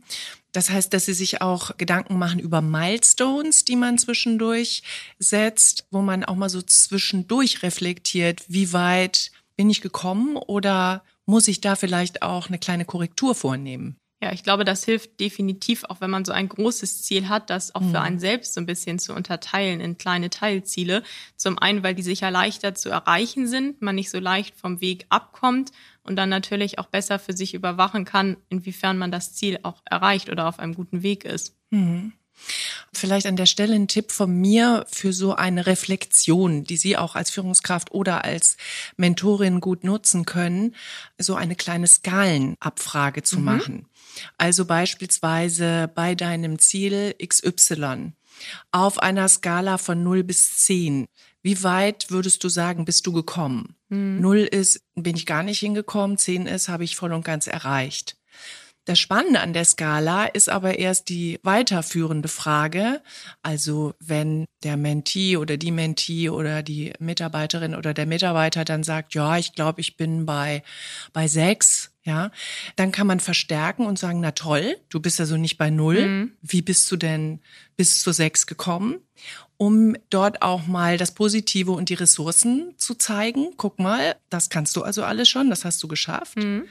Das 0.51 0.69
heißt, 0.69 0.93
dass 0.93 1.05
sie 1.05 1.13
sich 1.13 1.41
auch 1.41 1.77
Gedanken 1.77 2.17
machen 2.17 2.39
über 2.39 2.61
Milestones, 2.61 3.65
die 3.65 3.75
man 3.75 3.97
zwischendurch 3.97 4.83
setzt, 5.19 5.87
wo 5.91 6.01
man 6.01 6.23
auch 6.23 6.35
mal 6.35 6.49
so 6.49 6.61
zwischendurch 6.61 7.63
reflektiert, 7.63 8.43
wie 8.47 8.73
weit 8.73 9.31
bin 9.55 9.69
ich 9.69 9.81
gekommen 9.81 10.37
oder 10.37 11.03
muss 11.25 11.47
ich 11.47 11.61
da 11.61 11.75
vielleicht 11.75 12.21
auch 12.21 12.47
eine 12.47 12.59
kleine 12.59 12.85
Korrektur 12.85 13.35
vornehmen? 13.35 13.97
Ja, 14.19 14.31
ich 14.31 14.41
glaube, 14.41 14.65
das 14.65 14.83
hilft 14.83 15.19
definitiv, 15.19 15.83
auch 15.83 16.01
wenn 16.01 16.09
man 16.09 16.25
so 16.25 16.31
ein 16.31 16.49
großes 16.49 17.03
Ziel 17.03 17.29
hat, 17.29 17.51
das 17.51 17.75
auch 17.75 17.83
für 17.83 17.89
mhm. 17.89 17.95
einen 17.95 18.19
selbst 18.19 18.55
so 18.55 18.59
ein 18.59 18.65
bisschen 18.65 18.97
zu 18.97 19.13
unterteilen 19.13 19.79
in 19.79 19.99
kleine 19.99 20.31
Teilziele. 20.31 21.03
Zum 21.35 21.59
einen, 21.59 21.83
weil 21.83 21.93
die 21.93 22.01
sicher 22.01 22.31
leichter 22.31 22.73
zu 22.73 22.89
erreichen 22.89 23.47
sind, 23.47 23.81
man 23.83 23.93
nicht 23.93 24.09
so 24.09 24.19
leicht 24.19 24.59
vom 24.59 24.81
Weg 24.81 25.05
abkommt 25.09 25.71
und 26.01 26.15
dann 26.15 26.29
natürlich 26.29 26.79
auch 26.79 26.87
besser 26.87 27.19
für 27.19 27.33
sich 27.33 27.53
überwachen 27.53 28.05
kann, 28.05 28.37
inwiefern 28.49 28.97
man 28.97 29.11
das 29.11 29.35
Ziel 29.35 29.59
auch 29.61 29.83
erreicht 29.85 30.29
oder 30.29 30.47
auf 30.47 30.57
einem 30.57 30.73
guten 30.73 31.03
Weg 31.03 31.23
ist. 31.23 31.55
Mhm. 31.69 32.13
Vielleicht 32.93 33.25
an 33.25 33.35
der 33.35 33.45
Stelle 33.45 33.75
ein 33.75 33.87
Tipp 33.87 34.11
von 34.11 34.31
mir 34.31 34.85
für 34.89 35.13
so 35.13 35.35
eine 35.35 35.65
Reflexion, 35.65 36.63
die 36.63 36.77
Sie 36.77 36.97
auch 36.97 37.15
als 37.15 37.29
Führungskraft 37.29 37.91
oder 37.91 38.23
als 38.23 38.57
Mentorin 38.95 39.59
gut 39.59 39.83
nutzen 39.83 40.25
können, 40.25 40.75
so 41.17 41.35
eine 41.35 41.55
kleine 41.55 41.87
Skalenabfrage 41.87 43.23
zu 43.23 43.39
mhm. 43.39 43.45
machen. 43.45 43.85
Also 44.37 44.65
beispielsweise 44.65 45.91
bei 45.93 46.15
deinem 46.15 46.59
Ziel 46.59 47.15
XY 47.23 48.13
auf 48.71 48.99
einer 48.99 49.27
Skala 49.27 49.77
von 49.77 50.03
0 50.03 50.23
bis 50.23 50.57
10. 50.57 51.07
Wie 51.41 51.63
weit 51.63 52.07
würdest 52.09 52.43
du 52.43 52.49
sagen, 52.49 52.85
bist 52.85 53.07
du 53.07 53.13
gekommen? 53.13 53.75
Mhm. 53.89 54.21
0 54.21 54.37
ist, 54.39 54.81
bin 54.95 55.15
ich 55.15 55.25
gar 55.25 55.43
nicht 55.43 55.59
hingekommen, 55.59 56.17
10 56.17 56.45
ist, 56.45 56.67
habe 56.67 56.83
ich 56.83 56.95
voll 56.95 57.13
und 57.13 57.25
ganz 57.25 57.47
erreicht. 57.47 58.17
Das 58.87 58.99
Spannende 58.99 59.41
an 59.41 59.51
der 59.51 59.65
Skala 59.65 60.27
ist 60.27 60.47
aber 60.47 60.79
erst 60.79 61.09
die 61.09 61.41
weiterführende 61.43 62.29
Frage. 62.29 63.01
Also 63.43 63.93
wenn 63.99 64.45
der 64.63 64.77
Mentee 64.77 65.35
oder 65.35 65.57
die 65.57 65.71
Mentee 65.71 66.29
oder 66.29 66.63
die 66.63 66.93
Mitarbeiterin 66.99 67.75
oder 67.75 67.93
der 67.93 68.05
Mitarbeiter 68.05 68.63
dann 68.63 68.83
sagt, 68.85 69.13
ja, 69.13 69.37
ich 69.37 69.51
glaube, 69.51 69.81
ich 69.81 69.97
bin 69.97 70.25
bei, 70.25 70.63
bei 71.11 71.27
sechs, 71.27 71.91
ja, 72.07 72.31
dann 72.75 72.91
kann 72.91 73.05
man 73.05 73.19
verstärken 73.19 73.85
und 73.85 73.99
sagen, 73.99 74.21
na 74.21 74.31
toll, 74.31 74.77
du 74.89 74.99
bist 74.99 75.19
also 75.19 75.37
nicht 75.37 75.57
bei 75.57 75.69
null. 75.69 76.07
Mhm. 76.07 76.31
Wie 76.41 76.61
bist 76.61 76.89
du 76.91 76.95
denn 76.95 77.41
bis 77.75 78.01
zu 78.01 78.11
sechs 78.11 78.47
gekommen? 78.47 78.99
Um 79.57 79.95
dort 80.09 80.41
auch 80.41 80.67
mal 80.67 80.97
das 80.97 81.13
Positive 81.13 81.71
und 81.71 81.89
die 81.89 81.95
Ressourcen 81.95 82.73
zu 82.77 82.95
zeigen. 82.95 83.49
Guck 83.57 83.79
mal, 83.79 84.15
das 84.29 84.49
kannst 84.49 84.75
du 84.75 84.83
also 84.83 85.03
alles 85.03 85.27
schon, 85.27 85.49
das 85.49 85.65
hast 85.65 85.83
du 85.83 85.87
geschafft. 85.87 86.37
Mhm 86.37 86.63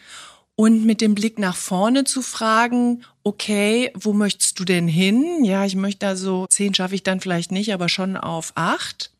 und 0.56 0.86
mit 0.86 1.02
dem 1.02 1.14
Blick 1.14 1.38
nach 1.38 1.54
vorne 1.54 2.04
zu 2.04 2.22
fragen, 2.22 3.04
okay, 3.22 3.92
wo 3.94 4.14
möchtest 4.14 4.58
du 4.58 4.64
denn 4.64 4.88
hin? 4.88 5.44
Ja, 5.44 5.66
ich 5.66 5.76
möchte 5.76 6.06
da 6.06 6.16
so 6.16 6.46
zehn 6.48 6.74
schaffe 6.74 6.94
ich 6.94 7.02
dann 7.02 7.20
vielleicht 7.20 7.52
nicht, 7.52 7.72
aber 7.74 7.88
schon 7.88 8.16
auf 8.16 8.52
acht. 8.54 9.12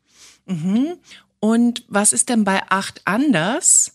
Mhm. 0.47 0.97
Und 1.39 1.85
was 1.89 2.15
ist 2.15 2.31
denn 2.31 2.45
bei 2.45 2.63
acht 2.71 3.03
anders? 3.05 3.93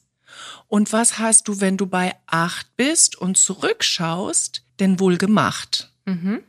Und 0.67 0.93
was 0.93 1.19
hast 1.19 1.47
du, 1.47 1.59
wenn 1.59 1.77
du 1.77 1.88
bei 1.88 2.15
acht 2.27 2.75
bist 2.77 3.17
und 3.17 3.38
zurückschaust, 3.38 4.63
denn 4.79 5.00
wohl 5.00 5.17
gemacht? 5.17 5.93
Mhm. 6.05 6.41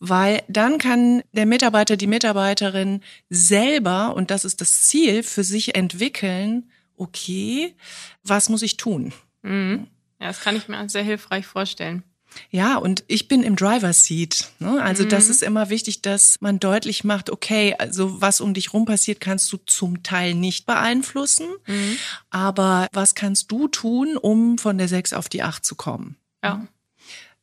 Weil 0.00 0.42
dann 0.48 0.78
kann 0.78 1.22
der 1.32 1.46
Mitarbeiter, 1.46 1.96
die 1.96 2.06
Mitarbeiterin 2.06 3.02
selber, 3.30 4.14
und 4.14 4.30
das 4.30 4.44
ist 4.44 4.60
das 4.60 4.82
Ziel, 4.82 5.22
für 5.22 5.42
sich 5.44 5.74
entwickeln, 5.74 6.70
okay, 6.96 7.74
was 8.22 8.48
muss 8.48 8.62
ich 8.62 8.76
tun? 8.76 9.12
Mhm. 9.42 9.88
Ja, 10.20 10.28
das 10.28 10.40
kann 10.40 10.56
ich 10.56 10.68
mir 10.68 10.88
sehr 10.88 11.02
hilfreich 11.02 11.46
vorstellen. 11.46 12.02
Ja, 12.50 12.76
und 12.76 13.04
ich 13.08 13.28
bin 13.28 13.42
im 13.42 13.56
Driver 13.56 13.92
Seat. 13.92 14.50
Ne? 14.58 14.82
Also 14.82 15.04
mhm. 15.04 15.08
das 15.08 15.28
ist 15.28 15.42
immer 15.42 15.70
wichtig, 15.70 16.02
dass 16.02 16.40
man 16.40 16.60
deutlich 16.60 17.04
macht, 17.04 17.30
okay, 17.30 17.74
also 17.78 18.20
was 18.20 18.40
um 18.40 18.54
dich 18.54 18.72
rum 18.72 18.84
passiert, 18.84 19.20
kannst 19.20 19.52
du 19.52 19.58
zum 19.58 20.02
Teil 20.02 20.34
nicht 20.34 20.66
beeinflussen. 20.66 21.46
Mhm. 21.66 21.98
Aber 22.30 22.88
was 22.92 23.14
kannst 23.14 23.50
du 23.50 23.68
tun, 23.68 24.16
um 24.16 24.58
von 24.58 24.78
der 24.78 24.88
6 24.88 25.12
auf 25.12 25.28
die 25.28 25.42
8 25.42 25.64
zu 25.64 25.74
kommen? 25.74 26.16
Ja. 26.42 26.66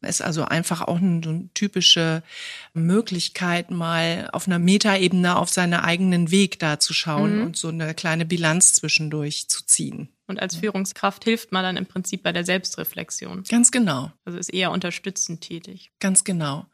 Ist 0.02 0.22
also 0.22 0.46
einfach 0.46 0.82
auch 0.82 0.98
eine, 0.98 1.22
eine 1.28 1.50
typische 1.54 2.22
Möglichkeit, 2.74 3.72
mal 3.72 4.30
auf 4.34 4.48
einer 4.48 4.60
Metaebene 4.60 5.36
auf 5.36 5.50
seinen 5.50 5.74
eigenen 5.74 6.32
Weg 6.32 6.60
da 6.60 6.80
zu 6.80 6.94
schauen 6.94 7.38
mhm. 7.38 7.44
und 7.44 7.58
so 7.58 7.70
eine 7.70 7.94
kleine 7.96 8.26
Bilanz 8.26 8.74
zwischendurch 8.74 9.48
zu 9.48 9.66
ziehen. 9.66 10.10
Und 10.28 10.42
als 10.42 10.56
Führungskraft 10.56 11.24
hilft 11.24 11.52
man 11.52 11.64
dann 11.64 11.78
im 11.78 11.86
Prinzip 11.86 12.24
bei 12.24 12.32
der 12.32 12.44
Selbstreflexion. 12.44 13.44
Ganz 13.50 13.72
genau. 13.72 14.12
Also 14.26 14.40
ist 14.40 14.54
eher 14.54 14.72
unterstützend 14.72 15.42
tätig. 15.42 15.92
Ganz 16.00 16.24
genau. 16.24 16.66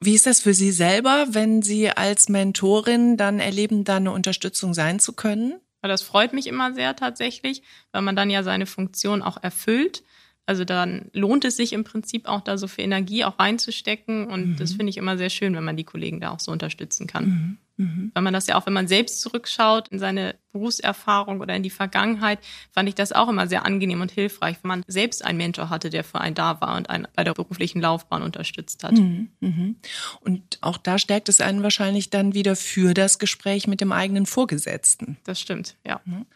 Wie 0.00 0.14
ist 0.14 0.26
das 0.26 0.40
für 0.40 0.52
Sie 0.52 0.70
selber, 0.70 1.26
wenn 1.30 1.62
Sie 1.62 1.88
als 1.88 2.28
Mentorin 2.28 3.16
dann 3.16 3.40
erleben, 3.40 3.84
da 3.84 3.96
eine 3.96 4.10
Unterstützung 4.10 4.74
sein 4.74 4.98
zu 4.98 5.14
können? 5.14 5.54
Das 5.80 6.02
freut 6.02 6.32
mich 6.32 6.46
immer 6.46 6.74
sehr 6.74 6.96
tatsächlich, 6.96 7.62
weil 7.92 8.02
man 8.02 8.16
dann 8.16 8.30
ja 8.30 8.42
seine 8.42 8.66
Funktion 8.66 9.22
auch 9.22 9.42
erfüllt. 9.42 10.02
Also 10.46 10.64
dann 10.64 11.10
lohnt 11.12 11.44
es 11.44 11.56
sich 11.56 11.72
im 11.72 11.84
Prinzip 11.84 12.26
auch 12.28 12.42
da 12.42 12.58
so 12.58 12.66
viel 12.68 12.84
Energie 12.84 13.24
auch 13.24 13.38
reinzustecken. 13.38 14.26
Und 14.26 14.50
mhm. 14.50 14.56
das 14.56 14.74
finde 14.74 14.90
ich 14.90 14.96
immer 14.96 15.16
sehr 15.16 15.30
schön, 15.30 15.54
wenn 15.54 15.64
man 15.64 15.76
die 15.76 15.84
Kollegen 15.84 16.20
da 16.20 16.30
auch 16.30 16.40
so 16.40 16.52
unterstützen 16.52 17.06
kann. 17.06 17.24
Mhm. 17.24 17.58
Mhm. 17.76 18.12
Weil 18.14 18.22
man 18.22 18.32
das 18.32 18.46
ja 18.46 18.56
auch, 18.56 18.66
wenn 18.66 18.72
man 18.72 18.88
selbst 18.88 19.20
zurückschaut 19.20 19.88
in 19.88 19.98
seine 19.98 20.36
Berufserfahrung 20.52 21.40
oder 21.40 21.56
in 21.56 21.64
die 21.64 21.70
Vergangenheit, 21.70 22.38
fand 22.70 22.88
ich 22.88 22.94
das 22.94 23.12
auch 23.12 23.28
immer 23.28 23.48
sehr 23.48 23.64
angenehm 23.64 24.00
und 24.00 24.12
hilfreich, 24.12 24.56
wenn 24.62 24.68
man 24.68 24.84
selbst 24.86 25.24
einen 25.24 25.38
Mentor 25.38 25.70
hatte, 25.70 25.90
der 25.90 26.04
für 26.04 26.20
einen 26.20 26.36
da 26.36 26.60
war 26.60 26.76
und 26.76 26.88
einen 26.88 27.08
bei 27.16 27.24
der 27.24 27.34
beruflichen 27.34 27.80
Laufbahn 27.80 28.22
unterstützt 28.22 28.84
hat. 28.84 28.92
Mhm. 28.92 29.30
Mhm. 29.40 29.76
Und 30.20 30.58
auch 30.60 30.78
da 30.78 30.98
stärkt 30.98 31.28
es 31.28 31.40
einen 31.40 31.64
wahrscheinlich 31.64 32.10
dann 32.10 32.34
wieder 32.34 32.54
für 32.54 32.94
das 32.94 33.18
Gespräch 33.18 33.66
mit 33.66 33.80
dem 33.80 33.90
eigenen 33.90 34.26
Vorgesetzten. 34.26 35.16
Das 35.24 35.40
stimmt, 35.40 35.76
ja. 35.84 36.00
Mhm. 36.04 36.26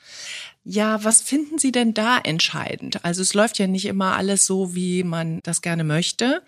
Ja, 0.71 1.03
was 1.03 1.23
finden 1.23 1.57
Sie 1.57 1.73
denn 1.73 1.95
da 1.95 2.19
entscheidend? 2.19 3.03
Also 3.03 3.23
es 3.23 3.33
läuft 3.33 3.59
ja 3.59 3.67
nicht 3.67 3.87
immer 3.87 4.17
alles 4.17 4.45
so, 4.45 4.75
wie 4.75 5.03
man 5.03 5.41
das 5.43 5.63
gerne 5.63 5.83
möchte. 5.83 6.43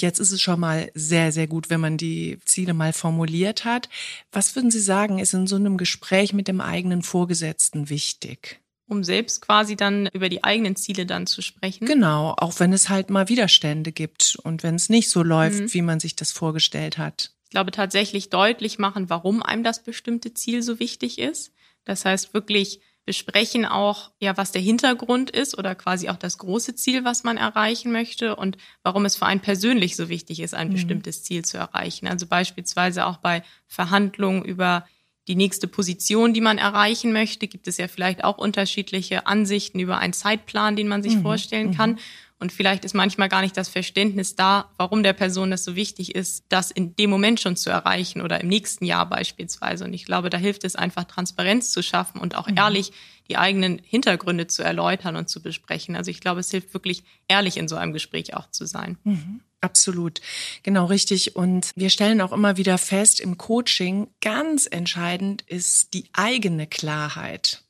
Jetzt 0.00 0.18
ist 0.18 0.32
es 0.32 0.42
schon 0.42 0.58
mal 0.58 0.90
sehr, 0.94 1.30
sehr 1.30 1.46
gut, 1.46 1.70
wenn 1.70 1.78
man 1.78 1.96
die 1.96 2.40
Ziele 2.44 2.74
mal 2.74 2.92
formuliert 2.92 3.64
hat. 3.64 3.88
Was 4.32 4.56
würden 4.56 4.72
Sie 4.72 4.80
sagen, 4.80 5.20
ist 5.20 5.34
in 5.34 5.46
so 5.46 5.54
einem 5.54 5.76
Gespräch 5.76 6.32
mit 6.32 6.48
dem 6.48 6.60
eigenen 6.60 7.02
Vorgesetzten 7.02 7.90
wichtig? 7.90 8.58
Um 8.88 9.04
selbst 9.04 9.40
quasi 9.40 9.76
dann 9.76 10.08
über 10.12 10.28
die 10.28 10.42
eigenen 10.42 10.74
Ziele 10.74 11.06
dann 11.06 11.28
zu 11.28 11.40
sprechen. 11.40 11.86
Genau, 11.86 12.34
auch 12.38 12.58
wenn 12.58 12.72
es 12.72 12.88
halt 12.88 13.08
mal 13.08 13.28
Widerstände 13.28 13.92
gibt 13.92 14.36
und 14.42 14.64
wenn 14.64 14.74
es 14.74 14.88
nicht 14.88 15.10
so 15.10 15.22
läuft, 15.22 15.60
mhm. 15.60 15.74
wie 15.74 15.82
man 15.82 16.00
sich 16.00 16.16
das 16.16 16.32
vorgestellt 16.32 16.98
hat. 16.98 17.30
Ich 17.44 17.50
glaube 17.50 17.70
tatsächlich 17.70 18.30
deutlich 18.30 18.80
machen, 18.80 19.08
warum 19.10 19.44
einem 19.44 19.62
das 19.62 19.84
bestimmte 19.84 20.34
Ziel 20.34 20.62
so 20.62 20.80
wichtig 20.80 21.20
ist. 21.20 21.52
Das 21.84 22.04
heißt 22.04 22.34
wirklich 22.34 22.80
besprechen 23.10 23.66
auch, 23.66 24.12
ja, 24.20 24.36
was 24.36 24.52
der 24.52 24.62
Hintergrund 24.62 25.30
ist 25.30 25.58
oder 25.58 25.74
quasi 25.74 26.08
auch 26.08 26.16
das 26.16 26.38
große 26.38 26.76
Ziel, 26.76 27.02
was 27.04 27.24
man 27.24 27.38
erreichen 27.38 27.90
möchte 27.90 28.36
und 28.36 28.56
warum 28.84 29.04
es 29.04 29.16
für 29.16 29.26
einen 29.26 29.40
persönlich 29.40 29.96
so 29.96 30.08
wichtig 30.08 30.38
ist, 30.38 30.54
ein 30.54 30.68
mhm. 30.68 30.74
bestimmtes 30.74 31.24
Ziel 31.24 31.44
zu 31.44 31.58
erreichen. 31.58 32.06
Also 32.06 32.28
beispielsweise 32.28 33.06
auch 33.06 33.16
bei 33.16 33.42
Verhandlungen 33.66 34.44
über 34.44 34.86
die 35.26 35.34
nächste 35.34 35.66
Position, 35.66 36.34
die 36.34 36.40
man 36.40 36.58
erreichen 36.58 37.12
möchte, 37.12 37.48
gibt 37.48 37.66
es 37.66 37.78
ja 37.78 37.88
vielleicht 37.88 38.22
auch 38.22 38.38
unterschiedliche 38.38 39.26
Ansichten 39.26 39.80
über 39.80 39.98
einen 39.98 40.12
Zeitplan, 40.12 40.76
den 40.76 40.86
man 40.86 41.02
sich 41.02 41.16
mhm. 41.16 41.22
vorstellen 41.22 41.74
kann. 41.74 41.90
Mhm. 41.94 41.98
Und 42.40 42.52
vielleicht 42.52 42.86
ist 42.86 42.94
manchmal 42.94 43.28
gar 43.28 43.42
nicht 43.42 43.56
das 43.56 43.68
Verständnis 43.68 44.34
da, 44.34 44.70
warum 44.78 45.02
der 45.02 45.12
Person 45.12 45.50
das 45.50 45.62
so 45.62 45.76
wichtig 45.76 46.14
ist, 46.14 46.44
das 46.48 46.70
in 46.70 46.96
dem 46.96 47.10
Moment 47.10 47.38
schon 47.38 47.54
zu 47.54 47.68
erreichen 47.68 48.22
oder 48.22 48.40
im 48.40 48.48
nächsten 48.48 48.86
Jahr 48.86 49.06
beispielsweise. 49.06 49.84
Und 49.84 49.92
ich 49.92 50.06
glaube, 50.06 50.30
da 50.30 50.38
hilft 50.38 50.64
es 50.64 50.74
einfach, 50.74 51.04
Transparenz 51.04 51.70
zu 51.70 51.82
schaffen 51.82 52.18
und 52.18 52.34
auch 52.34 52.48
mhm. 52.48 52.56
ehrlich 52.56 52.92
die 53.28 53.36
eigenen 53.36 53.78
Hintergründe 53.84 54.46
zu 54.46 54.62
erläutern 54.62 55.16
und 55.16 55.28
zu 55.28 55.42
besprechen. 55.42 55.94
Also 55.94 56.10
ich 56.10 56.20
glaube, 56.20 56.40
es 56.40 56.50
hilft 56.50 56.72
wirklich, 56.72 57.04
ehrlich 57.28 57.58
in 57.58 57.68
so 57.68 57.76
einem 57.76 57.92
Gespräch 57.92 58.34
auch 58.34 58.50
zu 58.50 58.64
sein. 58.64 58.96
Mhm. 59.04 59.42
Absolut, 59.60 60.22
genau 60.62 60.86
richtig. 60.86 61.36
Und 61.36 61.72
wir 61.76 61.90
stellen 61.90 62.22
auch 62.22 62.32
immer 62.32 62.56
wieder 62.56 62.78
fest, 62.78 63.20
im 63.20 63.36
Coaching 63.36 64.08
ganz 64.22 64.66
entscheidend 64.70 65.42
ist 65.42 65.92
die 65.92 66.08
eigene 66.14 66.66
Klarheit. 66.66 67.62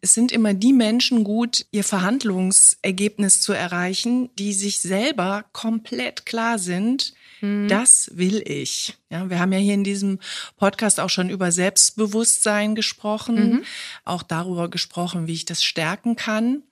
Es 0.00 0.14
sind 0.14 0.32
immer 0.32 0.54
die 0.54 0.72
Menschen 0.72 1.24
gut, 1.24 1.66
ihr 1.70 1.84
Verhandlungsergebnis 1.84 3.40
zu 3.40 3.52
erreichen, 3.52 4.30
die 4.38 4.52
sich 4.52 4.80
selber 4.80 5.44
komplett 5.52 6.26
klar 6.26 6.58
sind, 6.58 7.14
Mhm. 7.40 7.68
Das 7.68 8.10
will 8.14 8.42
ich. 8.46 8.96
Ja, 9.10 9.28
wir 9.30 9.38
haben 9.38 9.52
ja 9.52 9.58
hier 9.58 9.74
in 9.74 9.84
diesem 9.84 10.18
Podcast 10.56 11.00
auch 11.00 11.10
schon 11.10 11.30
über 11.30 11.52
Selbstbewusstsein 11.52 12.74
gesprochen, 12.74 13.50
mhm. 13.50 13.64
auch 14.04 14.22
darüber 14.22 14.68
gesprochen, 14.68 15.26
wie 15.26 15.34
ich 15.34 15.44
das 15.44 15.62
stärken 15.62 16.16
kann. 16.16 16.62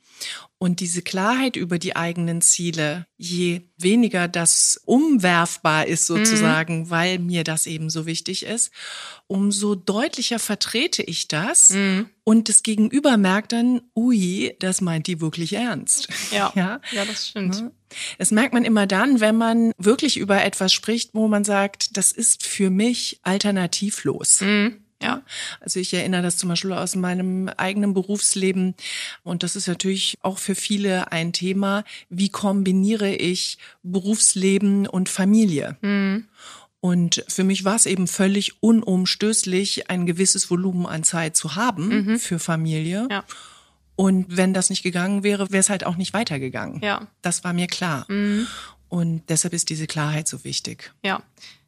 Und 0.58 0.80
diese 0.80 1.02
Klarheit 1.02 1.56
über 1.56 1.78
die 1.78 1.94
eigenen 1.94 2.40
Ziele, 2.40 3.06
je 3.18 3.62
weniger 3.76 4.28
das 4.28 4.80
umwerfbar 4.86 5.86
ist 5.86 6.06
sozusagen, 6.06 6.80
mhm. 6.80 6.90
weil 6.90 7.18
mir 7.18 7.44
das 7.44 7.66
eben 7.66 7.90
so 7.90 8.06
wichtig 8.06 8.46
ist, 8.46 8.70
umso 9.26 9.74
deutlicher 9.74 10.38
vertrete 10.38 11.02
ich 11.02 11.28
das 11.28 11.70
mhm. 11.70 12.08
und 12.22 12.48
das 12.48 12.62
Gegenüber 12.62 13.18
merkt 13.18 13.52
dann, 13.52 13.82
ui, 13.94 14.56
das 14.60 14.80
meint 14.80 15.06
die 15.06 15.20
wirklich 15.20 15.52
ernst. 15.52 16.08
Ja, 16.30 16.50
ja? 16.56 16.80
ja 16.92 17.04
das 17.04 17.28
stimmt. 17.28 17.60
Ne? 17.60 17.72
Das 18.18 18.30
merkt 18.30 18.54
man 18.54 18.64
immer 18.64 18.86
dann, 18.86 19.20
wenn 19.20 19.36
man 19.36 19.72
wirklich 19.76 20.16
über 20.16 20.42
etwas 20.42 20.72
spricht, 20.72 21.10
wo 21.12 21.28
man 21.28 21.44
sagt, 21.44 21.96
das 21.96 22.10
ist 22.10 22.44
für 22.44 22.70
mich 22.70 23.20
alternativlos. 23.22 24.40
Mhm. 24.40 24.83
Ja, 25.04 25.22
also 25.60 25.80
ich 25.80 25.92
erinnere 25.94 26.22
das 26.22 26.36
zum 26.36 26.48
Beispiel 26.48 26.72
aus 26.72 26.96
meinem 26.96 27.48
eigenen 27.48 27.94
Berufsleben. 27.94 28.74
Und 29.22 29.42
das 29.42 29.56
ist 29.56 29.68
natürlich 29.68 30.18
auch 30.22 30.38
für 30.38 30.54
viele 30.54 31.12
ein 31.12 31.32
Thema. 31.32 31.84
Wie 32.08 32.28
kombiniere 32.28 33.14
ich 33.14 33.58
Berufsleben 33.82 34.86
und 34.86 35.08
Familie? 35.08 35.76
Mhm. 35.82 36.26
Und 36.80 37.24
für 37.28 37.44
mich 37.44 37.64
war 37.64 37.76
es 37.76 37.86
eben 37.86 38.06
völlig 38.06 38.62
unumstößlich, 38.62 39.88
ein 39.88 40.04
gewisses 40.04 40.50
Volumen 40.50 40.84
an 40.84 41.02
Zeit 41.02 41.34
zu 41.34 41.54
haben 41.54 41.88
mhm. 41.88 42.18
für 42.18 42.38
Familie. 42.38 43.08
Ja. 43.10 43.24
Und 43.96 44.36
wenn 44.36 44.52
das 44.52 44.70
nicht 44.70 44.82
gegangen 44.82 45.22
wäre, 45.22 45.50
wäre 45.50 45.60
es 45.60 45.70
halt 45.70 45.84
auch 45.84 45.96
nicht 45.96 46.12
weitergegangen. 46.12 46.82
Ja. 46.82 47.06
Das 47.22 47.42
war 47.44 47.52
mir 47.52 47.68
klar. 47.68 48.04
Mhm. 48.08 48.46
Und 48.88 49.22
deshalb 49.28 49.54
ist 49.54 49.70
diese 49.70 49.86
Klarheit 49.86 50.28
so 50.28 50.44
wichtig. 50.44 50.92
Ja. 51.02 51.22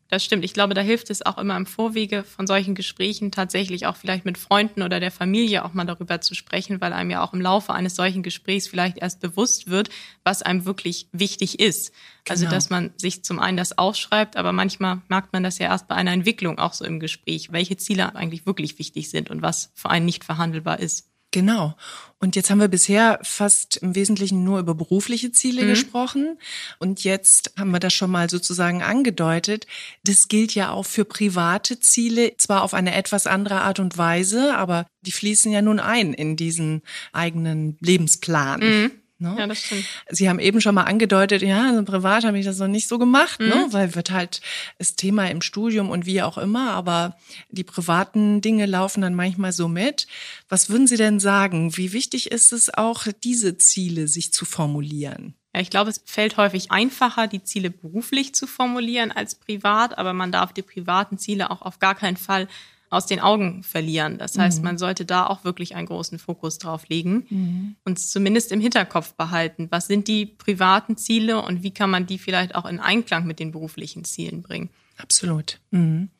Das 0.08 0.24
stimmt. 0.24 0.44
Ich 0.44 0.54
glaube, 0.54 0.74
da 0.74 0.82
hilft 0.82 1.10
es 1.10 1.26
auch 1.26 1.36
immer 1.36 1.56
im 1.56 1.66
Vorwege 1.66 2.22
von 2.22 2.46
solchen 2.46 2.76
Gesprächen 2.76 3.32
tatsächlich 3.32 3.86
auch 3.86 3.96
vielleicht 3.96 4.24
mit 4.24 4.38
Freunden 4.38 4.82
oder 4.82 5.00
der 5.00 5.10
Familie 5.10 5.64
auch 5.64 5.74
mal 5.74 5.84
darüber 5.84 6.20
zu 6.20 6.34
sprechen, 6.34 6.80
weil 6.80 6.92
einem 6.92 7.10
ja 7.10 7.24
auch 7.24 7.32
im 7.32 7.40
Laufe 7.40 7.72
eines 7.72 7.96
solchen 7.96 8.22
Gesprächs 8.22 8.68
vielleicht 8.68 8.98
erst 8.98 9.20
bewusst 9.20 9.68
wird, 9.68 9.90
was 10.22 10.42
einem 10.42 10.64
wirklich 10.64 11.08
wichtig 11.10 11.58
ist. 11.58 11.92
Also, 12.28 12.44
genau. 12.44 12.54
Dass 12.54 12.70
man 12.70 12.92
sich 12.96 13.24
zum 13.24 13.40
einen 13.40 13.56
das 13.56 13.78
aufschreibt, 13.78 14.36
aber 14.36 14.52
manchmal 14.52 15.02
merkt 15.08 15.32
man 15.32 15.42
das 15.42 15.58
ja 15.58 15.66
erst 15.66 15.88
bei 15.88 15.96
einer 15.96 16.12
Entwicklung 16.12 16.58
auch 16.58 16.72
so 16.72 16.84
im 16.84 17.00
Gespräch, 17.00 17.50
welche 17.50 17.76
Ziele 17.76 18.14
eigentlich 18.14 18.46
wirklich 18.46 18.78
wichtig 18.78 19.10
sind 19.10 19.30
und 19.30 19.42
was 19.42 19.72
für 19.74 19.90
einen 19.90 20.06
nicht 20.06 20.24
verhandelbar 20.24 20.78
ist. 20.78 21.10
Genau. 21.36 21.74
Und 22.18 22.34
jetzt 22.34 22.48
haben 22.48 22.60
wir 22.60 22.68
bisher 22.68 23.18
fast 23.22 23.76
im 23.76 23.94
Wesentlichen 23.94 24.42
nur 24.42 24.58
über 24.58 24.74
berufliche 24.74 25.32
Ziele 25.32 25.64
mhm. 25.64 25.68
gesprochen. 25.68 26.38
Und 26.78 27.04
jetzt 27.04 27.52
haben 27.58 27.72
wir 27.72 27.78
das 27.78 27.92
schon 27.92 28.10
mal 28.10 28.30
sozusagen 28.30 28.82
angedeutet. 28.82 29.66
Das 30.02 30.28
gilt 30.28 30.54
ja 30.54 30.70
auch 30.70 30.86
für 30.86 31.04
private 31.04 31.78
Ziele, 31.78 32.34
zwar 32.38 32.62
auf 32.62 32.72
eine 32.72 32.94
etwas 32.94 33.26
andere 33.26 33.60
Art 33.60 33.80
und 33.80 33.98
Weise, 33.98 34.56
aber 34.56 34.86
die 35.02 35.12
fließen 35.12 35.52
ja 35.52 35.60
nun 35.60 35.78
ein 35.78 36.14
in 36.14 36.36
diesen 36.36 36.80
eigenen 37.12 37.76
Lebensplan. 37.80 38.60
Mhm. 38.60 38.90
Ne? 39.18 39.34
Ja, 39.38 39.46
das 39.46 39.62
stimmt. 39.62 39.86
Sie 40.10 40.28
haben 40.28 40.38
eben 40.38 40.60
schon 40.60 40.74
mal 40.74 40.82
angedeutet, 40.82 41.40
ja, 41.40 41.70
also 41.70 41.82
privat 41.84 42.24
habe 42.24 42.38
ich 42.38 42.44
das 42.44 42.58
noch 42.58 42.68
nicht 42.68 42.86
so 42.86 42.98
gemacht, 42.98 43.40
ne? 43.40 43.46
mhm. 43.46 43.52
ne? 43.52 43.66
weil 43.70 43.94
wird 43.94 44.10
halt 44.10 44.42
das 44.78 44.94
Thema 44.94 45.30
im 45.30 45.40
Studium 45.40 45.88
und 45.88 46.04
wie 46.04 46.20
auch 46.20 46.36
immer, 46.36 46.72
aber 46.72 47.16
die 47.48 47.64
privaten 47.64 48.42
Dinge 48.42 48.66
laufen 48.66 49.00
dann 49.00 49.14
manchmal 49.14 49.52
so 49.52 49.68
mit. 49.68 50.06
Was 50.50 50.68
würden 50.68 50.86
Sie 50.86 50.98
denn 50.98 51.18
sagen? 51.18 51.76
Wie 51.78 51.92
wichtig 51.92 52.30
ist 52.30 52.52
es 52.52 52.72
auch, 52.72 53.06
diese 53.24 53.56
Ziele 53.56 54.06
sich 54.06 54.34
zu 54.34 54.44
formulieren? 54.44 55.34
Ja, 55.54 55.62
ich 55.62 55.70
glaube, 55.70 55.88
es 55.88 56.02
fällt 56.04 56.36
häufig 56.36 56.70
einfacher, 56.70 57.26
die 57.26 57.42
Ziele 57.42 57.70
beruflich 57.70 58.34
zu 58.34 58.46
formulieren 58.46 59.10
als 59.10 59.34
privat, 59.34 59.96
aber 59.96 60.12
man 60.12 60.30
darf 60.30 60.52
die 60.52 60.60
privaten 60.60 61.16
Ziele 61.16 61.50
auch 61.50 61.62
auf 61.62 61.78
gar 61.78 61.94
keinen 61.94 62.18
Fall 62.18 62.48
aus 62.90 63.06
den 63.06 63.20
Augen 63.20 63.62
verlieren. 63.62 64.18
Das 64.18 64.38
heißt, 64.38 64.58
mhm. 64.58 64.64
man 64.64 64.78
sollte 64.78 65.04
da 65.04 65.26
auch 65.26 65.44
wirklich 65.44 65.74
einen 65.74 65.86
großen 65.86 66.18
Fokus 66.18 66.58
drauf 66.58 66.88
legen 66.88 67.26
mhm. 67.28 67.76
und 67.84 67.98
zumindest 67.98 68.52
im 68.52 68.60
Hinterkopf 68.60 69.14
behalten, 69.14 69.68
was 69.70 69.86
sind 69.86 70.08
die 70.08 70.26
privaten 70.26 70.96
Ziele 70.96 71.42
und 71.42 71.62
wie 71.62 71.72
kann 71.72 71.90
man 71.90 72.06
die 72.06 72.18
vielleicht 72.18 72.54
auch 72.54 72.64
in 72.66 72.80
Einklang 72.80 73.26
mit 73.26 73.38
den 73.40 73.52
beruflichen 73.52 74.04
Zielen 74.04 74.42
bringen. 74.42 74.70
Absolut. 74.98 75.60
Mhm. 75.70 76.10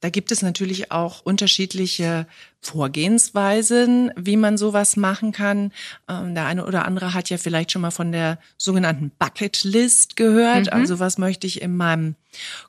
Da 0.00 0.10
gibt 0.10 0.32
es 0.32 0.42
natürlich 0.42 0.90
auch 0.90 1.20
unterschiedliche 1.20 2.26
Vorgehensweisen, 2.60 4.12
wie 4.16 4.36
man 4.36 4.56
sowas 4.56 4.96
machen 4.96 5.32
kann. 5.32 5.72
Ähm, 6.08 6.34
der 6.34 6.46
eine 6.46 6.66
oder 6.66 6.86
andere 6.86 7.14
hat 7.14 7.30
ja 7.30 7.38
vielleicht 7.38 7.72
schon 7.72 7.82
mal 7.82 7.90
von 7.90 8.12
der 8.12 8.38
sogenannten 8.56 9.10
Bucket 9.18 9.62
List 9.64 10.16
gehört. 10.16 10.66
Mhm. 10.66 10.72
Also 10.72 10.98
was 10.98 11.18
möchte 11.18 11.46
ich 11.46 11.62
in 11.62 11.76
meinem 11.76 12.16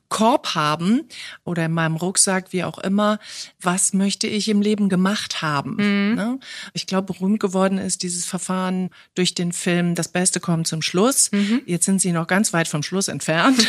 Korb 0.09 0.53
haben 0.53 1.07
oder 1.43 1.65
in 1.65 1.71
meinem 1.71 1.95
Rucksack, 1.95 2.53
wie 2.53 2.63
auch 2.63 2.77
immer, 2.77 3.17
was 3.59 3.93
möchte 3.93 4.27
ich 4.27 4.47
im 4.49 4.61
Leben 4.61 4.87
gemacht 4.89 5.41
haben. 5.41 5.71
Mhm. 5.71 6.15
Ne? 6.15 6.39
Ich 6.73 6.85
glaube, 6.85 7.13
berühmt 7.13 7.39
geworden 7.39 7.79
ist 7.79 8.03
dieses 8.03 8.25
Verfahren 8.25 8.91
durch 9.15 9.33
den 9.33 9.51
Film 9.53 9.95
Das 9.95 10.09
Beste 10.09 10.39
kommt 10.39 10.67
zum 10.67 10.83
Schluss. 10.83 11.31
Mhm. 11.31 11.61
Jetzt 11.65 11.85
sind 11.85 11.99
Sie 11.99 12.11
noch 12.11 12.27
ganz 12.27 12.53
weit 12.53 12.67
vom 12.67 12.83
Schluss 12.83 13.07
entfernt. 13.07 13.65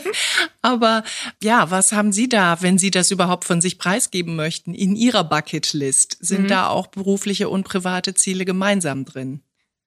Aber 0.62 1.04
ja, 1.40 1.70
was 1.70 1.92
haben 1.92 2.12
Sie 2.12 2.28
da, 2.28 2.35
wenn 2.60 2.78
Sie 2.78 2.90
das 2.90 3.10
überhaupt 3.10 3.44
von 3.44 3.60
sich 3.60 3.78
preisgeben 3.78 4.36
möchten, 4.36 4.74
in 4.74 4.96
Ihrer 4.96 5.24
Bucketlist? 5.24 6.16
Sind 6.20 6.44
mhm. 6.44 6.48
da 6.48 6.68
auch 6.68 6.88
berufliche 6.88 7.48
und 7.48 7.64
private 7.64 8.14
Ziele 8.14 8.44
gemeinsam 8.44 9.04
drin? 9.04 9.42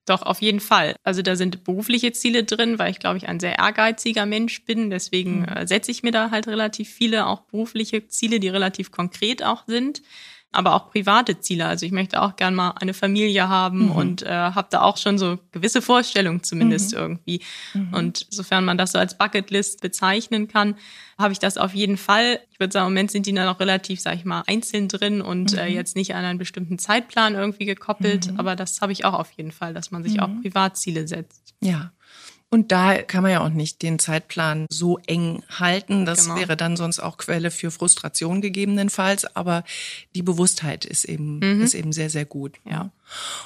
Doch, 0.05 0.23
auf 0.23 0.41
jeden 0.41 0.59
Fall. 0.59 0.95
Also 1.03 1.21
da 1.21 1.35
sind 1.35 1.63
berufliche 1.63 2.11
Ziele 2.11 2.43
drin, 2.43 2.79
weil 2.79 2.89
ich 2.89 2.99
glaube 2.99 3.17
ich 3.17 3.27
ein 3.27 3.39
sehr 3.39 3.59
ehrgeiziger 3.59 4.25
Mensch 4.25 4.65
bin. 4.65 4.89
Deswegen 4.89 5.41
mhm. 5.41 5.47
äh, 5.47 5.67
setze 5.67 5.91
ich 5.91 6.01
mir 6.01 6.11
da 6.11 6.31
halt 6.31 6.47
relativ 6.47 6.89
viele 6.89 7.27
auch 7.27 7.41
berufliche 7.41 8.07
Ziele, 8.07 8.39
die 8.39 8.49
relativ 8.49 8.91
konkret 8.91 9.43
auch 9.43 9.65
sind 9.67 10.01
aber 10.51 10.73
auch 10.73 10.89
private 10.89 11.39
Ziele. 11.39 11.67
Also 11.67 11.85
ich 11.85 11.91
möchte 11.91 12.21
auch 12.21 12.35
gern 12.35 12.55
mal 12.55 12.71
eine 12.71 12.95
Familie 12.95 13.49
haben 13.49 13.85
mhm. 13.85 13.91
und 13.91 14.23
äh, 14.23 14.29
habe 14.29 14.67
da 14.71 14.81
auch 14.81 14.97
schon 14.97 15.19
so 15.19 15.37
gewisse 15.51 15.81
Vorstellungen 15.81 16.43
zumindest 16.43 16.93
mhm. 16.93 16.97
irgendwie. 16.97 17.41
Mhm. 17.73 17.93
Und 17.93 18.25
sofern 18.29 18.65
man 18.65 18.77
das 18.77 18.93
so 18.93 18.99
als 18.99 19.15
Bucketlist 19.17 19.81
bezeichnen 19.81 20.47
kann, 20.47 20.75
habe 21.19 21.33
ich 21.33 21.39
das 21.39 21.57
auf 21.57 21.75
jeden 21.75 21.97
Fall. 21.97 22.39
Ich 22.51 22.59
würde 22.59 22.73
sagen, 22.73 22.87
im 22.87 22.93
Moment 22.93 23.11
sind 23.11 23.27
die 23.27 23.33
da 23.33 23.45
noch 23.45 23.59
relativ, 23.59 24.01
sag 24.01 24.15
ich 24.15 24.25
mal, 24.25 24.43
einzeln 24.47 24.87
drin 24.87 25.21
und 25.21 25.53
äh, 25.53 25.69
mhm. 25.69 25.75
jetzt 25.75 25.95
nicht 25.95 26.15
an 26.15 26.25
einen 26.25 26.39
bestimmten 26.39 26.79
Zeitplan 26.79 27.35
irgendwie 27.35 27.65
gekoppelt. 27.65 28.31
Mhm. 28.31 28.39
Aber 28.39 28.55
das 28.55 28.81
habe 28.81 28.91
ich 28.91 29.05
auch 29.05 29.13
auf 29.13 29.31
jeden 29.33 29.51
Fall, 29.51 29.75
dass 29.75 29.91
man 29.91 30.03
sich 30.03 30.19
auch 30.19 30.29
mhm. 30.29 30.41
Privatziele 30.41 31.07
setzt. 31.07 31.53
Ja. 31.61 31.91
Und 32.51 32.71
da 32.71 33.03
kann 33.03 33.21
man 33.21 33.31
ja 33.31 33.41
auch 33.41 33.49
nicht 33.49 33.83
den 33.83 33.99
Zeitplan 33.99 34.65
so 34.71 34.97
eng 35.05 35.43
halten. 35.49 36.05
Das 36.05 36.23
genau. 36.23 36.37
wäre 36.37 36.57
dann 36.57 36.77
sonst 36.77 36.99
auch 36.99 37.17
Quelle 37.17 37.51
für 37.51 37.69
Frustration 37.69 38.41
gegebenenfalls. 38.41 39.35
Aber 39.35 39.63
die 40.15 40.23
Bewusstheit 40.23 40.83
ist 40.83 41.05
eben, 41.05 41.39
mhm. 41.39 41.61
ist 41.61 41.75
eben 41.75 41.93
sehr, 41.93 42.09
sehr 42.09 42.25
gut. 42.25 42.57
Ja. 42.67 42.91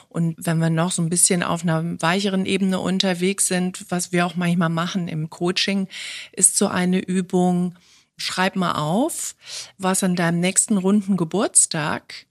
Und 0.07 0.35
wenn 0.37 0.57
wir 0.59 0.69
noch 0.69 0.91
so 0.91 1.01
ein 1.01 1.09
bisschen 1.09 1.43
auf 1.43 1.63
einer 1.63 2.01
weicheren 2.01 2.45
Ebene 2.45 2.79
unterwegs 2.79 3.47
sind, 3.47 3.85
was 3.89 4.13
wir 4.13 4.25
auch 4.25 4.35
manchmal 4.35 4.69
machen 4.69 5.09
im 5.09 5.29
Coaching, 5.29 5.89
ist 6.31 6.57
so 6.57 6.67
eine 6.67 6.99
Übung, 6.99 7.75
schreib 8.15 8.55
mal 8.55 8.73
auf, 8.73 9.35
was 9.77 10.03
an 10.03 10.15
deinem 10.15 10.39
nächsten 10.39 10.77
runden 10.77 11.17
Geburtstag 11.17 12.25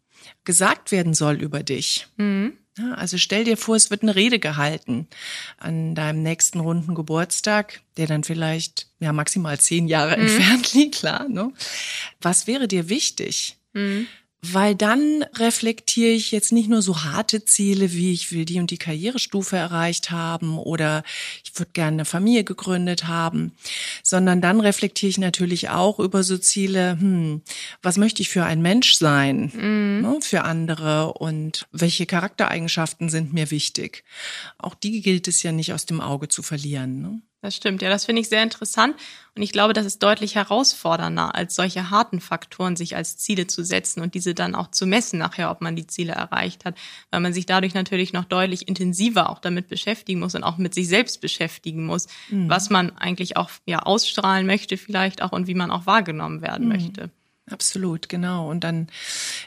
gesagt 0.44 0.90
werden 0.90 1.12
soll 1.12 1.35
über 1.35 1.62
dich. 1.62 2.06
Mhm. 2.16 2.54
Ja, 2.83 2.95
also 2.95 3.18
stell 3.18 3.45
dir 3.45 3.57
vor, 3.57 3.77
es 3.77 3.90
wird 3.90 4.03
eine 4.03 4.16
Rede 4.16 4.38
gehalten 4.38 5.07
an 5.59 5.95
deinem 5.95 6.23
nächsten 6.23 6.61
runden 6.61 6.95
Geburtstag, 6.95 7.81
der 7.97 8.07
dann 8.07 8.25
vielleicht 8.25 8.88
ja 8.99 9.12
maximal 9.12 9.59
zehn 9.59 9.88
Jahre 9.88 10.16
mhm. 10.16 10.23
entfernt 10.23 10.73
liegt, 10.75 10.97
klar. 10.97 11.29
Ne? 11.29 11.53
Was 12.21 12.47
wäre 12.47 12.68
dir 12.68 12.88
wichtig? 12.88 13.57
Mhm 13.73 14.07
weil 14.44 14.74
dann 14.74 15.24
reflektiere 15.37 16.11
ich 16.11 16.33
jetzt 16.33 16.50
nicht 16.50 16.68
nur 16.68 16.83
so 16.83 17.05
harte 17.05 17.44
Ziele, 17.44 17.92
wie 17.92 18.12
ich 18.12 18.33
will 18.33 18.44
die 18.44 18.59
und 18.59 18.72
die 18.72 18.78
Karrierestufe 18.78 19.57
erreicht 19.57 20.11
haben 20.11 20.59
oder 20.59 21.05
ich 21.44 21.57
würde 21.59 21.70
gerne 21.72 21.98
eine 21.98 22.05
Familie 22.05 22.42
gegründet 22.42 23.07
haben, 23.07 23.52
sondern 24.02 24.40
dann 24.40 24.61
reflektiere 24.61 25.11
ich 25.11 25.18
natürlich 25.18 25.68
auch 25.68 26.00
über 26.00 26.24
so 26.24 26.38
Ziele, 26.38 26.98
hm, 26.98 27.42
was 27.83 27.98
möchte 27.98 28.20
ich 28.22 28.31
für 28.31 28.44
ein 28.44 28.61
Mensch 28.62 28.94
sein 28.94 29.52
mhm. 29.55 30.00
ne, 30.02 30.18
für 30.20 30.42
andere 30.42 31.12
und 31.12 31.68
welche 31.70 32.07
Charaktereigenschaften 32.07 33.11
sind 33.11 33.33
mir 33.33 33.52
wichtig. 33.52 34.02
Auch 34.59 34.74
die 34.74 35.02
gilt 35.02 35.28
es 35.28 35.44
ja 35.44 35.52
nicht 35.52 35.72
aus 35.72 35.87
dem 35.87 36.00
Auge 36.00 36.26
zu 36.26 36.42
verlieren. 36.42 37.00
Ne? 37.00 37.22
Das 37.42 37.57
stimmt, 37.57 37.83
ja, 37.83 37.90
das 37.90 38.05
finde 38.05 38.22
ich 38.22 38.28
sehr 38.28 38.44
interessant. 38.44 38.94
Und 39.35 39.42
ich 39.42 39.50
glaube, 39.50 39.72
das 39.72 39.85
ist 39.85 40.00
deutlich 40.00 40.37
herausfordernder, 40.37 41.35
als 41.35 41.57
solche 41.57 41.90
harten 41.90 42.20
Faktoren 42.20 42.76
sich 42.76 42.94
als 42.94 43.16
Ziele 43.16 43.48
zu 43.48 43.64
setzen 43.64 44.00
und 44.00 44.14
diese 44.14 44.33
dann 44.33 44.55
auch 44.55 44.70
zu 44.70 44.87
messen 44.87 45.18
nachher, 45.18 45.50
ob 45.50 45.61
man 45.61 45.74
die 45.74 45.88
Ziele 45.88 46.12
erreicht 46.12 46.64
hat, 46.64 46.76
weil 47.11 47.18
man 47.18 47.33
sich 47.33 47.44
dadurch 47.44 47.74
natürlich 47.74 48.12
noch 48.12 48.26
deutlich 48.26 48.68
intensiver 48.68 49.28
auch 49.28 49.40
damit 49.40 49.66
beschäftigen 49.66 50.20
muss 50.20 50.37
und 50.37 50.44
auch 50.44 50.57
mit 50.57 50.72
sich 50.72 50.87
selbst 50.87 51.20
beschäftigen 51.20 51.85
muss, 51.85 52.07
mhm. 52.31 52.48
was 52.48 52.70
man 52.70 52.96
eigentlich 52.96 53.37
auch 53.37 53.50
ja 53.66 53.81
ausstrahlen 53.81 54.46
möchte 54.46 54.76
vielleicht 54.76 55.20
auch 55.20 55.33
und 55.33 55.48
wie 55.48 55.55
man 55.55 55.72
auch 55.72 55.85
wahrgenommen 55.85 56.42
werden 56.42 56.68
mhm. 56.68 56.72
möchte. 56.72 57.11
Absolut, 57.50 58.09
genau. 58.09 58.48
Und 58.48 58.62
dann 58.62 58.87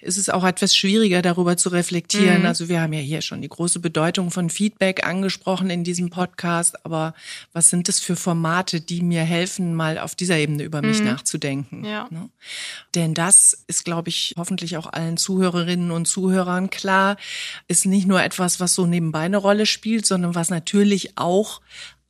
ist 0.01 0.17
es 0.17 0.29
auch 0.29 0.43
etwas 0.43 0.75
schwieriger, 0.75 1.21
darüber 1.21 1.55
zu 1.55 1.69
reflektieren. 1.69 2.41
Mhm. 2.41 2.45
Also 2.45 2.67
wir 2.67 2.81
haben 2.81 2.91
ja 2.91 2.99
hier 2.99 3.21
schon 3.21 3.41
die 3.41 3.47
große 3.47 3.79
Bedeutung 3.79 4.31
von 4.31 4.49
Feedback 4.49 5.07
angesprochen 5.07 5.69
in 5.69 5.85
diesem 5.85 6.09
Podcast. 6.09 6.85
Aber 6.85 7.13
was 7.53 7.69
sind 7.69 7.87
das 7.87 8.01
für 8.01 8.17
Formate, 8.17 8.81
die 8.81 9.01
mir 9.01 9.21
helfen, 9.21 9.73
mal 9.73 9.97
auf 9.97 10.13
dieser 10.13 10.37
Ebene 10.37 10.63
über 10.63 10.81
mich 10.81 10.99
mhm. 10.99 11.05
nachzudenken? 11.05 11.85
Ja. 11.85 12.07
Ne? 12.11 12.29
Denn 12.95 13.13
das 13.13 13.63
ist, 13.67 13.85
glaube 13.85 14.09
ich, 14.09 14.35
hoffentlich 14.37 14.75
auch 14.75 14.91
allen 14.91 15.15
Zuhörerinnen 15.15 15.91
und 15.91 16.05
Zuhörern 16.05 16.69
klar, 16.69 17.15
ist 17.69 17.85
nicht 17.85 18.07
nur 18.07 18.21
etwas, 18.21 18.59
was 18.59 18.75
so 18.75 18.85
nebenbei 18.85 19.21
eine 19.21 19.37
Rolle 19.37 19.65
spielt, 19.65 20.05
sondern 20.05 20.35
was 20.35 20.49
natürlich 20.49 21.17
auch 21.17 21.61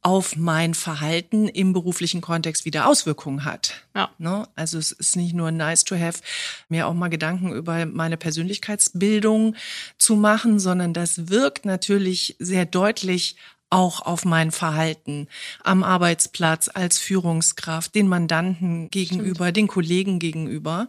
auf 0.06 0.36
mein 0.36 0.76
Verhalten 0.76 1.48
im 1.48 1.74
beruflichen 1.74 2.22
Kontext 2.22 2.64
wieder 2.64 2.86
Auswirkungen 2.86 3.44
hat. 3.44 3.82
Ja. 3.96 4.12
Ne? 4.20 4.48
Also 4.56 4.78
es 4.78 4.92
ist 4.92 5.16
nicht 5.16 5.34
nur 5.34 5.50
nice 5.50 5.84
to 5.84 5.96
have, 5.96 6.22
mir 6.70 6.86
auch 6.86 6.94
mal 6.94 7.08
Gedanken 7.08 7.52
über 7.52 7.88
meine 7.88 8.16
Persönlichkeitsbildung 8.16 9.56
zu 9.98 10.16
machen, 10.16 10.60
sondern 10.60 10.94
das 10.94 11.30
wirkt 11.30 11.66
natürlich 11.66 12.36
sehr 12.38 12.68
deutlich 12.68 13.36
auch 13.76 14.00
auf 14.00 14.24
mein 14.24 14.52
Verhalten 14.52 15.28
am 15.62 15.84
Arbeitsplatz 15.84 16.70
als 16.74 16.98
Führungskraft, 16.98 17.94
den 17.94 18.08
Mandanten 18.08 18.90
gegenüber, 18.90 19.46
Stimmt. 19.46 19.58
den 19.58 19.68
Kollegen 19.68 20.20
gegenüber 20.20 20.88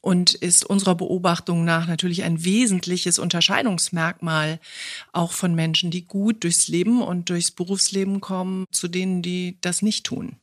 und 0.00 0.34
ist 0.34 0.64
unserer 0.64 0.96
Beobachtung 0.96 1.64
nach 1.64 1.86
natürlich 1.86 2.24
ein 2.24 2.44
wesentliches 2.44 3.20
Unterscheidungsmerkmal 3.20 4.58
auch 5.12 5.30
von 5.30 5.54
Menschen, 5.54 5.92
die 5.92 6.06
gut 6.06 6.42
durchs 6.42 6.66
Leben 6.66 7.02
und 7.02 7.30
durchs 7.30 7.52
Berufsleben 7.52 8.20
kommen, 8.20 8.64
zu 8.72 8.88
denen, 8.88 9.22
die 9.22 9.56
das 9.60 9.80
nicht 9.80 10.04
tun. 10.04 10.38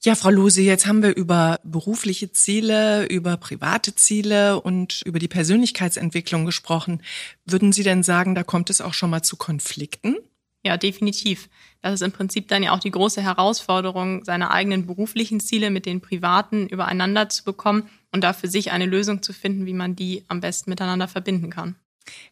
Ja, 0.00 0.14
Frau 0.14 0.30
Lose, 0.30 0.62
jetzt 0.62 0.86
haben 0.86 1.02
wir 1.02 1.14
über 1.14 1.60
berufliche 1.64 2.32
Ziele, 2.32 3.04
über 3.06 3.36
private 3.36 3.94
Ziele 3.94 4.58
und 4.58 5.02
über 5.04 5.18
die 5.18 5.28
Persönlichkeitsentwicklung 5.28 6.46
gesprochen. 6.46 7.02
Würden 7.44 7.72
Sie 7.72 7.82
denn 7.82 8.02
sagen, 8.02 8.34
da 8.34 8.42
kommt 8.42 8.70
es 8.70 8.80
auch 8.80 8.94
schon 8.94 9.10
mal 9.10 9.22
zu 9.22 9.36
Konflikten? 9.36 10.16
Ja, 10.64 10.78
definitiv. 10.78 11.48
Das 11.82 11.94
ist 11.94 12.02
im 12.02 12.12
Prinzip 12.12 12.48
dann 12.48 12.62
ja 12.62 12.72
auch 12.72 12.80
die 12.80 12.90
große 12.90 13.20
Herausforderung, 13.20 14.24
seine 14.24 14.50
eigenen 14.50 14.86
beruflichen 14.86 15.38
Ziele 15.38 15.70
mit 15.70 15.84
den 15.84 16.00
privaten 16.00 16.66
übereinander 16.66 17.28
zu 17.28 17.44
bekommen 17.44 17.90
und 18.12 18.24
da 18.24 18.32
für 18.32 18.48
sich 18.48 18.72
eine 18.72 18.86
Lösung 18.86 19.22
zu 19.22 19.34
finden, 19.34 19.66
wie 19.66 19.74
man 19.74 19.94
die 19.94 20.24
am 20.28 20.40
besten 20.40 20.70
miteinander 20.70 21.06
verbinden 21.06 21.50
kann. 21.50 21.76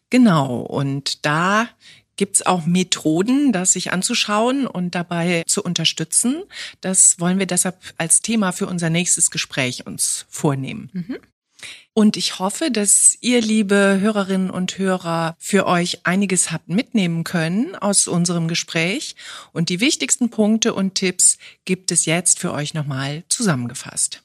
Genau, 0.09 0.61
und 0.61 1.25
da 1.25 1.69
gibt's 2.15 2.45
auch 2.45 2.65
Methoden, 2.65 3.51
das 3.51 3.73
sich 3.73 3.91
anzuschauen 3.91 4.67
und 4.67 4.95
dabei 4.95 5.43
zu 5.47 5.63
unterstützen. 5.63 6.43
Das 6.81 7.19
wollen 7.19 7.39
wir 7.39 7.47
deshalb 7.47 7.77
als 7.97 8.21
Thema 8.21 8.51
für 8.51 8.67
unser 8.67 8.89
nächstes 8.89 9.31
Gespräch 9.31 9.85
uns 9.85 10.25
vornehmen. 10.29 10.89
Mhm. 10.93 11.17
Und 11.93 12.17
ich 12.17 12.39
hoffe, 12.39 12.71
dass 12.71 13.17
ihr, 13.21 13.39
liebe 13.41 13.99
Hörerinnen 14.01 14.49
und 14.49 14.77
Hörer, 14.79 15.35
für 15.37 15.67
euch 15.67 16.05
einiges 16.05 16.51
habt 16.51 16.67
mitnehmen 16.67 17.23
können 17.23 17.75
aus 17.75 18.07
unserem 18.07 18.47
Gespräch. 18.47 19.15
Und 19.51 19.69
die 19.69 19.79
wichtigsten 19.79 20.29
Punkte 20.29 20.73
und 20.73 20.95
Tipps 20.95 21.37
gibt 21.65 21.91
es 21.91 22.05
jetzt 22.05 22.39
für 22.39 22.51
euch 22.51 22.73
nochmal 22.73 23.23
zusammengefasst. 23.29 24.23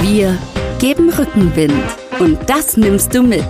Wir 0.00 0.38
geben 0.78 1.10
Rückenwind. 1.10 1.84
Und 2.18 2.38
das 2.48 2.76
nimmst 2.78 3.14
du 3.14 3.22
mit. 3.22 3.44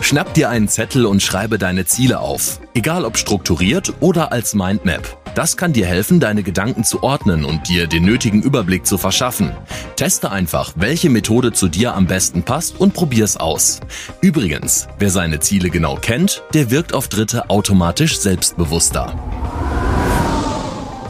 Schnapp 0.00 0.32
dir 0.34 0.48
einen 0.48 0.68
Zettel 0.68 1.06
und 1.06 1.22
schreibe 1.22 1.58
deine 1.58 1.84
Ziele 1.84 2.20
auf. 2.20 2.60
Egal 2.74 3.04
ob 3.04 3.18
strukturiert 3.18 3.92
oder 4.00 4.32
als 4.32 4.54
Mindmap. 4.54 5.18
Das 5.34 5.56
kann 5.56 5.72
dir 5.72 5.86
helfen, 5.86 6.18
deine 6.18 6.42
Gedanken 6.42 6.82
zu 6.82 7.02
ordnen 7.02 7.44
und 7.44 7.68
dir 7.68 7.86
den 7.86 8.04
nötigen 8.04 8.42
Überblick 8.42 8.86
zu 8.86 8.98
verschaffen. 8.98 9.52
Teste 9.96 10.30
einfach, 10.30 10.72
welche 10.76 11.10
Methode 11.10 11.52
zu 11.52 11.68
dir 11.68 11.94
am 11.94 12.06
besten 12.06 12.42
passt 12.42 12.80
und 12.80 12.94
probier's 12.94 13.36
aus. 13.36 13.80
Übrigens, 14.20 14.88
wer 14.98 15.10
seine 15.10 15.40
Ziele 15.40 15.70
genau 15.70 15.96
kennt, 15.96 16.42
der 16.54 16.70
wirkt 16.70 16.94
auf 16.94 17.08
Dritte 17.08 17.50
automatisch 17.50 18.18
selbstbewusster. 18.18 19.14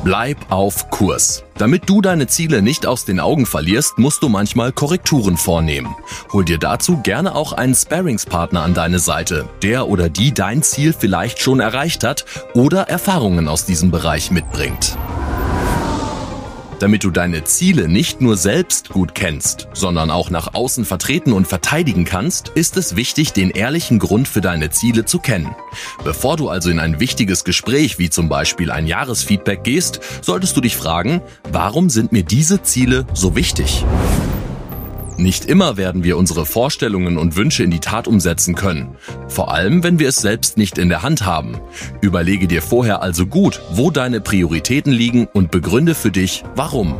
Bleib 0.04 0.38
auf 0.50 0.90
Kurs. 0.90 1.42
Damit 1.56 1.88
du 1.88 2.00
deine 2.00 2.28
Ziele 2.28 2.62
nicht 2.62 2.87
aus 2.87 3.04
den 3.04 3.18
Augen 3.18 3.46
verlierst, 3.46 3.98
musst 3.98 4.22
du 4.22 4.28
manchmal 4.28 4.70
Korrekturen 4.70 5.37
vornehmen. 5.37 5.94
Hol 6.32 6.44
dir 6.44 6.58
dazu 6.58 6.98
gerne 7.02 7.34
auch 7.34 7.52
einen 7.52 7.74
Sparingspartner 7.74 8.62
an 8.62 8.74
deine 8.74 9.00
Seite, 9.00 9.48
der 9.62 9.88
oder 9.88 10.08
die 10.08 10.32
dein 10.32 10.62
Ziel 10.62 10.92
vielleicht 10.92 11.40
schon 11.40 11.58
erreicht 11.58 12.04
hat 12.04 12.26
oder 12.54 12.82
Erfahrungen 12.82 13.48
aus 13.48 13.64
diesem 13.64 13.90
Bereich 13.90 14.30
mitbringt. 14.30 14.96
Damit 16.78 17.02
du 17.02 17.10
deine 17.10 17.42
Ziele 17.44 17.88
nicht 17.88 18.20
nur 18.20 18.36
selbst 18.36 18.90
gut 18.90 19.14
kennst, 19.14 19.68
sondern 19.72 20.10
auch 20.10 20.30
nach 20.30 20.54
außen 20.54 20.84
vertreten 20.84 21.32
und 21.32 21.46
verteidigen 21.46 22.04
kannst, 22.04 22.50
ist 22.50 22.76
es 22.76 22.94
wichtig, 22.94 23.32
den 23.32 23.50
ehrlichen 23.50 23.98
Grund 23.98 24.28
für 24.28 24.40
deine 24.40 24.70
Ziele 24.70 25.04
zu 25.04 25.18
kennen. 25.18 25.54
Bevor 26.04 26.36
du 26.36 26.48
also 26.48 26.70
in 26.70 26.78
ein 26.78 27.00
wichtiges 27.00 27.42
Gespräch 27.42 27.98
wie 27.98 28.10
zum 28.10 28.28
Beispiel 28.28 28.70
ein 28.70 28.86
Jahresfeedback 28.86 29.64
gehst, 29.64 30.00
solltest 30.22 30.56
du 30.56 30.60
dich 30.60 30.76
fragen, 30.76 31.20
warum 31.50 31.90
sind 31.90 32.12
mir 32.12 32.22
diese 32.22 32.62
Ziele 32.62 33.06
so 33.12 33.34
wichtig? 33.34 33.84
Nicht 35.18 35.46
immer 35.46 35.76
werden 35.76 36.04
wir 36.04 36.16
unsere 36.16 36.46
Vorstellungen 36.46 37.18
und 37.18 37.35
Wünsche 37.35 37.64
in 37.64 37.72
die 37.72 37.81
Tat 37.81 38.07
umsetzen 38.07 38.54
können. 38.54 38.96
Vor 39.26 39.52
allem, 39.52 39.83
wenn 39.83 39.98
wir 39.98 40.09
es 40.09 40.18
selbst 40.18 40.57
nicht 40.57 40.78
in 40.78 40.88
der 40.88 41.02
Hand 41.02 41.26
haben. 41.26 41.59
Überlege 42.00 42.46
dir 42.46 42.62
vorher 42.62 43.02
also 43.02 43.26
gut, 43.26 43.61
wo 43.72 43.90
deine 43.90 44.20
Prioritäten 44.20 44.92
liegen 44.92 45.26
und 45.26 45.50
begründe 45.50 45.96
für 45.96 46.12
dich, 46.12 46.44
warum. 46.54 46.94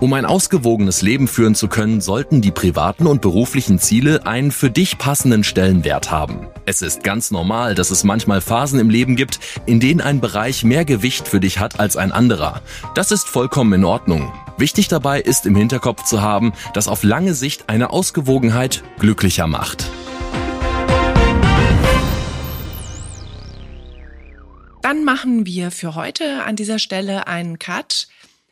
Um 0.00 0.12
ein 0.14 0.24
ausgewogenes 0.24 1.02
Leben 1.02 1.28
führen 1.28 1.54
zu 1.54 1.68
können, 1.68 2.00
sollten 2.00 2.40
die 2.40 2.50
privaten 2.50 3.06
und 3.06 3.20
beruflichen 3.20 3.78
Ziele 3.78 4.26
einen 4.26 4.50
für 4.50 4.68
dich 4.68 4.98
passenden 4.98 5.44
Stellenwert 5.44 6.10
haben. 6.10 6.48
Es 6.66 6.82
ist 6.82 7.04
ganz 7.04 7.30
normal, 7.30 7.76
dass 7.76 7.92
es 7.92 8.02
manchmal 8.02 8.40
Phasen 8.40 8.80
im 8.80 8.90
Leben 8.90 9.14
gibt, 9.14 9.38
in 9.66 9.78
denen 9.78 10.00
ein 10.00 10.20
Bereich 10.20 10.64
mehr 10.64 10.84
Gewicht 10.84 11.28
für 11.28 11.38
dich 11.38 11.60
hat 11.60 11.78
als 11.78 11.96
ein 11.96 12.10
anderer. 12.10 12.60
Das 12.96 13.12
ist 13.12 13.28
vollkommen 13.28 13.74
in 13.74 13.84
Ordnung. 13.84 14.32
Wichtig 14.58 14.88
dabei 14.88 15.20
ist 15.20 15.46
im 15.46 15.56
Hinterkopf 15.56 16.04
zu 16.04 16.20
haben, 16.20 16.52
dass 16.74 16.88
auf 16.88 17.02
lange 17.02 17.34
Sicht 17.34 17.68
eine 17.68 17.90
Ausgewogenheit 17.90 18.82
glücklicher 18.98 19.46
macht. 19.46 19.90
Dann 24.82 25.04
machen 25.04 25.46
wir 25.46 25.70
für 25.70 25.94
heute 25.94 26.42
an 26.44 26.56
dieser 26.56 26.78
Stelle 26.78 27.26
einen 27.26 27.58
Cut, 27.58 28.08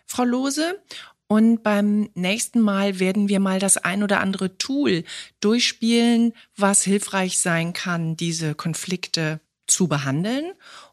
Frau 0.06 0.24
Lose. 0.24 0.80
Und 1.26 1.62
beim 1.62 2.08
nächsten 2.14 2.60
Mal 2.60 2.98
werden 2.98 3.28
wir 3.28 3.38
mal 3.38 3.60
das 3.60 3.76
ein 3.76 4.02
oder 4.02 4.20
andere 4.20 4.56
Tool 4.58 5.04
durchspielen, 5.40 6.32
was 6.56 6.82
hilfreich 6.82 7.38
sein 7.38 7.72
kann, 7.72 8.16
diese 8.16 8.54
Konflikte 8.54 9.40
zu 9.66 9.86
behandeln. 9.86 10.52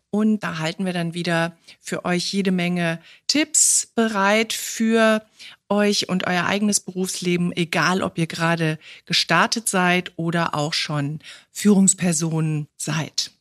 Und 0.09 0.41
da 0.41 0.59
halten 0.59 0.85
wir 0.85 0.93
dann 0.93 1.13
wieder 1.13 1.57
für 1.79 2.05
euch 2.05 2.31
jede 2.31 2.51
Menge 2.51 3.01
Tipps 3.27 3.91
bereit 3.93 4.53
für 4.53 5.25
euch 5.69 6.09
und 6.09 6.25
euer 6.25 6.45
eigenes 6.45 6.79
Berufsleben, 6.79 7.51
egal 7.51 8.01
ob 8.01 8.17
ihr 8.17 8.27
gerade 8.27 8.79
gestartet 9.05 9.67
seid 9.67 10.13
oder 10.15 10.55
auch 10.55 10.73
schon 10.73 11.19
Führungspersonen 11.51 12.67
seid. 12.77 13.31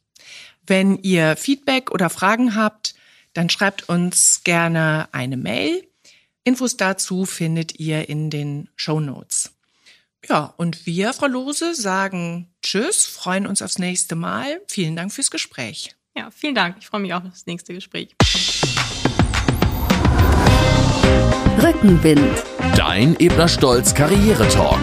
Wenn 0.67 0.99
ihr 1.03 1.37
Feedback 1.37 1.93
oder 1.93 2.11
Fragen 2.11 2.57
habt, 2.57 2.95
dann 3.33 3.51
schreibt 3.51 3.89
uns 3.89 4.43
gerne 4.45 5.09
eine 5.13 5.37
Mail. 5.37 5.87
Infos 6.43 6.77
dazu 6.77 7.27
findet 7.27 7.79
ihr 7.79 8.09
in 8.09 8.31
den 8.31 8.69
Show 8.77 9.01
Notes. 9.01 9.53
Ja, 10.29 10.55
und 10.57 10.87
wir, 10.87 11.13
Frau 11.13 11.27
Lose, 11.27 11.75
sagen 11.75 12.49
Tschüss, 12.63 13.07
freuen 13.07 13.47
uns 13.47 13.63
aufs 13.63 13.79
nächste 13.79 14.17
Mal. 14.17 14.61
Vielen 14.67 14.97
Dank 14.97 15.13
fürs 15.13 15.31
Gespräch. 15.31 15.96
Ja, 16.17 16.31
vielen 16.31 16.55
Dank. 16.55 16.77
Ich 16.81 16.87
freue 16.87 17.03
mich 17.03 17.13
auch 17.13 17.23
auf 17.23 17.31
das 17.31 17.45
nächste 17.47 17.75
Gespräch. 17.75 18.17
Rückenwind. 21.63 22.43
Dein 22.75 23.17
Ebner 23.19 23.49
Stolz 23.49 23.95
Karriere 23.95 24.49
Talk. 24.49 24.81